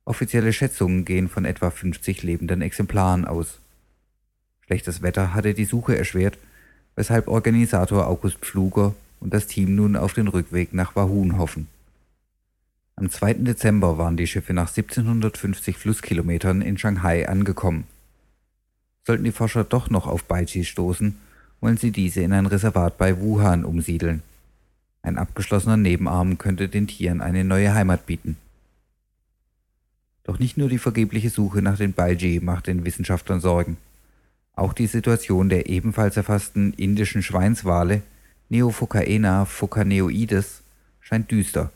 Offizielle 0.07 0.53
Schätzungen 0.53 1.05
gehen 1.05 1.29
von 1.29 1.45
etwa 1.45 1.71
50 1.71 2.23
lebenden 2.23 2.63
Exemplaren 2.63 3.27
aus. 3.27 3.59
Schlechtes 4.67 5.03
Wetter 5.03 5.35
hatte 5.35 5.53
die 5.53 5.67
Suche 5.67 5.97
erschwert, 5.97 6.39
weshalb 6.97 7.29
Organisator 7.29 8.07
August 8.07 8.39
Pfluger 8.39 8.95
und 9.21 9.33
das 9.33 9.47
Team 9.47 9.75
nun 9.75 9.97
auf 9.97 10.13
den 10.13 10.29
Rückweg 10.29 10.75
nach 10.75 10.95
Wahun 10.97 11.39
hoffen. 11.39 11.69
Am 12.97 13.11
2. 13.11 13.35
Dezember 13.35 13.99
waren 13.99 14.17
die 14.17 14.27
Schiffe 14.27 14.53
nach 14.55 14.69
1750 14.69 15.77
Flusskilometern 15.77 16.63
in 16.63 16.79
Shanghai 16.79 17.29
angekommen. 17.29 17.85
Sollten 19.05 19.25
die 19.25 19.33
Forscher 19.33 19.65
doch 19.65 19.91
noch 19.91 20.07
auf 20.07 20.25
Baiji 20.25 20.65
stoßen, 20.65 21.17
wollen 21.61 21.77
sie 21.77 21.91
diese 21.91 22.21
in 22.21 22.33
ein 22.33 22.47
Reservat 22.47 22.97
bei 22.97 23.21
Wuhan 23.21 23.65
umsiedeln. 23.65 24.23
Ein 25.03 25.19
abgeschlossener 25.19 25.77
Nebenarm 25.77 26.39
könnte 26.39 26.69
den 26.69 26.87
Tieren 26.87 27.21
eine 27.21 27.45
neue 27.45 27.75
Heimat 27.75 28.07
bieten. 28.07 28.37
Doch 30.23 30.39
nicht 30.39 30.57
nur 30.57 30.69
die 30.69 30.79
vergebliche 30.79 31.29
Suche 31.29 31.61
nach 31.61 31.77
den 31.77 31.93
Baiji 31.93 32.41
macht 32.41 32.67
den 32.67 32.85
Wissenschaftlern 32.85 33.41
Sorgen. 33.41 33.77
Auch 34.57 34.73
die 34.73 34.87
Situation 34.87 35.49
der 35.49 35.69
ebenfalls 35.69 36.17
erfassten 36.17 36.73
indischen 36.75 37.23
Schweinswale 37.23 38.03
Neophocaena 38.51 39.47
phocaneoides 39.47 40.63
scheint 41.01 41.31
düster. 41.31 41.73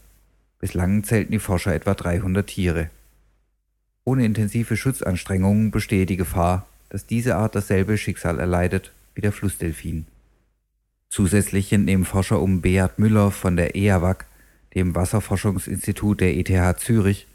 Bislang 0.61 1.03
zählten 1.03 1.33
die 1.33 1.39
Forscher 1.39 1.75
etwa 1.75 1.95
300 1.95 2.47
Tiere. 2.47 2.91
Ohne 4.05 4.25
intensive 4.25 4.77
Schutzanstrengungen 4.77 5.71
bestehe 5.71 6.07
die 6.07 6.17
Gefahr, 6.17 6.67
dass 6.89 7.07
diese 7.07 7.37
Art 7.37 7.55
dasselbe 7.55 7.99
Schicksal 7.99 8.39
erleidet 8.39 8.93
wie 9.15 9.21
der 9.21 9.33
Flussdelfin. 9.33 10.07
Zusätzlich 11.11 11.73
entnehmen 11.73 12.05
Forscher 12.05 12.41
um 12.41 12.61
Beat 12.61 12.99
Müller 12.99 13.31
von 13.31 13.57
der 13.57 13.75
EAWAG, 13.75 14.27
dem 14.75 14.95
Wasserforschungsinstitut 14.95 16.21
der 16.21 16.37
ETH 16.37 16.81
Zürich, 16.81 17.27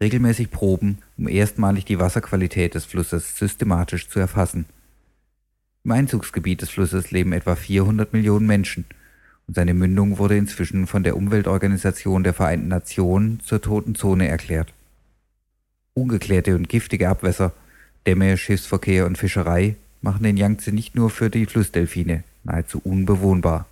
regelmäßig 0.00 0.50
Proben, 0.50 0.98
um 1.16 1.28
erstmalig 1.28 1.84
die 1.84 1.98
Wasserqualität 1.98 2.74
des 2.74 2.84
Flusses 2.84 3.36
systematisch 3.36 4.08
zu 4.08 4.18
erfassen. 4.18 4.66
Im 5.84 5.92
Einzugsgebiet 5.92 6.62
des 6.62 6.70
Flusses 6.70 7.10
leben 7.10 7.32
etwa 7.32 7.56
400 7.56 8.12
Millionen 8.12 8.46
Menschen 8.46 8.84
und 9.46 9.54
seine 9.54 9.74
Mündung 9.74 10.18
wurde 10.18 10.36
inzwischen 10.36 10.86
von 10.86 11.02
der 11.02 11.16
Umweltorganisation 11.16 12.22
der 12.22 12.34
Vereinten 12.34 12.68
Nationen 12.68 13.40
zur 13.40 13.62
toten 13.62 13.94
Zone 13.94 14.28
erklärt. 14.28 14.72
Ungeklärte 15.94 16.54
und 16.54 16.68
giftige 16.68 17.08
Abwässer, 17.08 17.52
Dämme, 18.06 18.36
Schiffsverkehr 18.36 19.06
und 19.06 19.18
Fischerei 19.18 19.76
machen 20.02 20.22
den 20.22 20.36
Yangtze 20.36 20.72
nicht 20.72 20.94
nur 20.94 21.10
für 21.10 21.30
die 21.30 21.46
Flussdelfine 21.46 22.22
nahezu 22.44 22.80
unbewohnbar. 22.84 23.66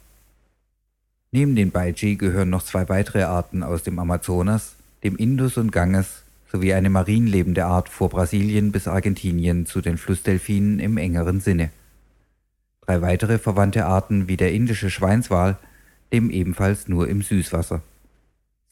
Neben 1.32 1.54
den 1.54 1.70
Baiji 1.70 2.16
gehören 2.16 2.50
noch 2.50 2.62
zwei 2.62 2.88
weitere 2.88 3.24
Arten 3.24 3.62
aus 3.62 3.82
dem 3.82 3.98
Amazonas, 3.98 4.76
dem 5.04 5.16
Indus 5.16 5.56
und 5.56 5.70
Ganges 5.72 6.22
sowie 6.50 6.72
eine 6.72 6.90
marinlebende 6.90 7.66
Art 7.66 7.88
vor 7.88 8.08
Brasilien 8.08 8.72
bis 8.72 8.88
Argentinien 8.88 9.66
zu 9.66 9.80
den 9.80 9.98
Flussdelfinen 9.98 10.78
im 10.78 10.96
engeren 10.96 11.40
Sinne. 11.40 11.70
Drei 12.86 13.02
weitere 13.02 13.38
verwandte 13.38 13.86
Arten 13.86 14.28
wie 14.28 14.36
der 14.36 14.52
indische 14.52 14.90
Schweinswal 14.90 15.58
leben 16.12 16.30
ebenfalls 16.30 16.86
nur 16.86 17.08
im 17.08 17.20
Süßwasser. 17.20 17.82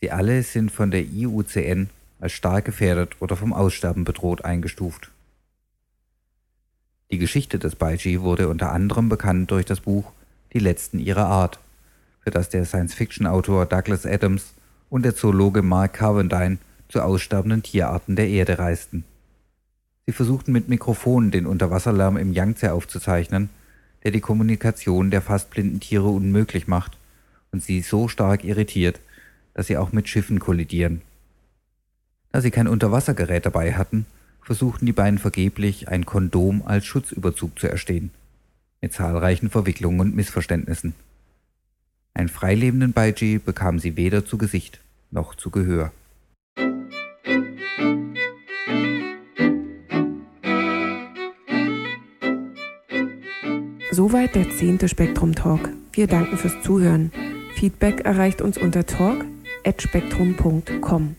Sie 0.01 0.11
alle 0.13 0.43
sind 0.43 0.71
von 0.71 0.91
der 0.91 1.03
IUCN 1.03 1.91
als 2.21 2.33
stark 2.33 2.65
gefährdet 2.65 3.17
oder 3.21 3.37
vom 3.37 3.53
Aussterben 3.53 4.05
bedroht 4.05 4.45
eingestuft. 4.45 5.11
Die 7.11 7.19
Geschichte 7.19 7.59
des 7.59 7.75
Baiji 7.75 8.21
wurde 8.21 8.49
unter 8.49 8.73
anderem 8.73 9.09
bekannt 9.09 9.51
durch 9.51 9.67
das 9.67 9.81
Buch 9.81 10.13
Die 10.53 10.59
letzten 10.61 11.01
ihrer 11.01 11.27
Art, 11.27 11.59
für 12.21 12.31
das 12.31 12.49
der 12.49 12.65
Science-Fiction-Autor 12.65 13.67
Douglas 13.67 14.07
Adams 14.07 14.55
und 14.89 15.05
der 15.05 15.17
Zoologe 15.17 15.63
Mark 15.63 15.95
Carvendine 15.95 16.59
zu 16.89 17.03
aussterbenden 17.03 17.63
Tierarten 17.63 18.15
der 18.15 18.29
Erde 18.29 18.59
reisten. 18.59 19.05
Sie 20.07 20.13
versuchten 20.13 20.53
mit 20.53 20.69
Mikrofonen 20.69 21.31
den 21.31 21.47
Unterwasserlärm 21.47 22.17
im 22.17 22.33
Yangtze 22.33 22.73
aufzuzeichnen, 22.73 23.51
der 24.05 24.13
die 24.13 24.21
Kommunikation 24.21 25.11
der 25.11 25.23
fast 25.23 25.51
blinden 25.51 25.81
Tiere 25.81 26.09
unmöglich 26.09 26.69
macht 26.69 26.97
und 27.51 27.63
sie 27.63 27.81
so 27.81 28.09
stark 28.09 28.45
irritiert, 28.45 29.01
dass 29.55 29.67
sie 29.67 29.77
auch 29.77 29.93
mit 29.93 30.09
Schiffen 30.09 30.39
kollidieren. 30.39 31.01
Da 32.33 32.41
sie 32.41 32.51
kein 32.51 32.69
Unterwassergerät 32.69 33.47
dabei 33.47 33.75
hatten, 33.75 34.07
versuchten 34.43 34.87
die 34.87 34.93
beiden 34.93 35.19
vergeblich, 35.19 35.89
ein 35.89 36.05
Kondom 36.05 36.63
als 36.67 36.85
Schutzüberzug 36.85 37.59
zu 37.59 37.69
erstehen, 37.69 38.11
mit 38.81 38.93
zahlreichen 38.93 39.51
Verwicklungen 39.51 40.01
und 40.01 40.17
Missverständnissen. 40.17 40.95
Einen 42.13 42.29
freilebenden 42.29 42.93
Baiji 42.93 43.39
bekamen 43.39 43.81
sie 43.81 43.97
weder 43.97 44.27
zu 44.27 44.37
Gesicht 44.37 44.81
noch 45.11 45.35
zu 45.35 45.51
Gehör. 45.51 45.93
Soweit 53.95 54.35
der 54.35 54.51
zehnte 54.51 54.89
Spektrum 54.89 55.37
Talk. 55.37 55.71
Wir 55.93 56.09
danken 56.09 56.37
fürs 56.37 56.61
Zuhören. 56.65 57.13
Feedback 57.55 58.01
erreicht 58.01 58.43
uns 58.43 58.59
unter 58.59 58.85
talk.spektrum.com. 58.85 61.15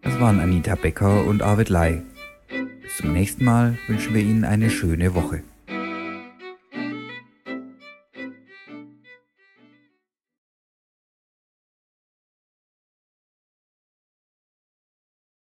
Das 0.00 0.18
waren 0.18 0.40
Anita 0.40 0.74
Becker 0.74 1.26
und 1.26 1.42
Arvid 1.42 1.68
Lai. 1.68 2.00
Bis 2.80 2.96
zum 2.96 3.12
nächsten 3.12 3.44
Mal 3.44 3.76
wünschen 3.88 4.14
wir 4.14 4.22
Ihnen 4.22 4.46
eine 4.46 4.70
schöne 4.70 5.14
Woche. 5.14 5.42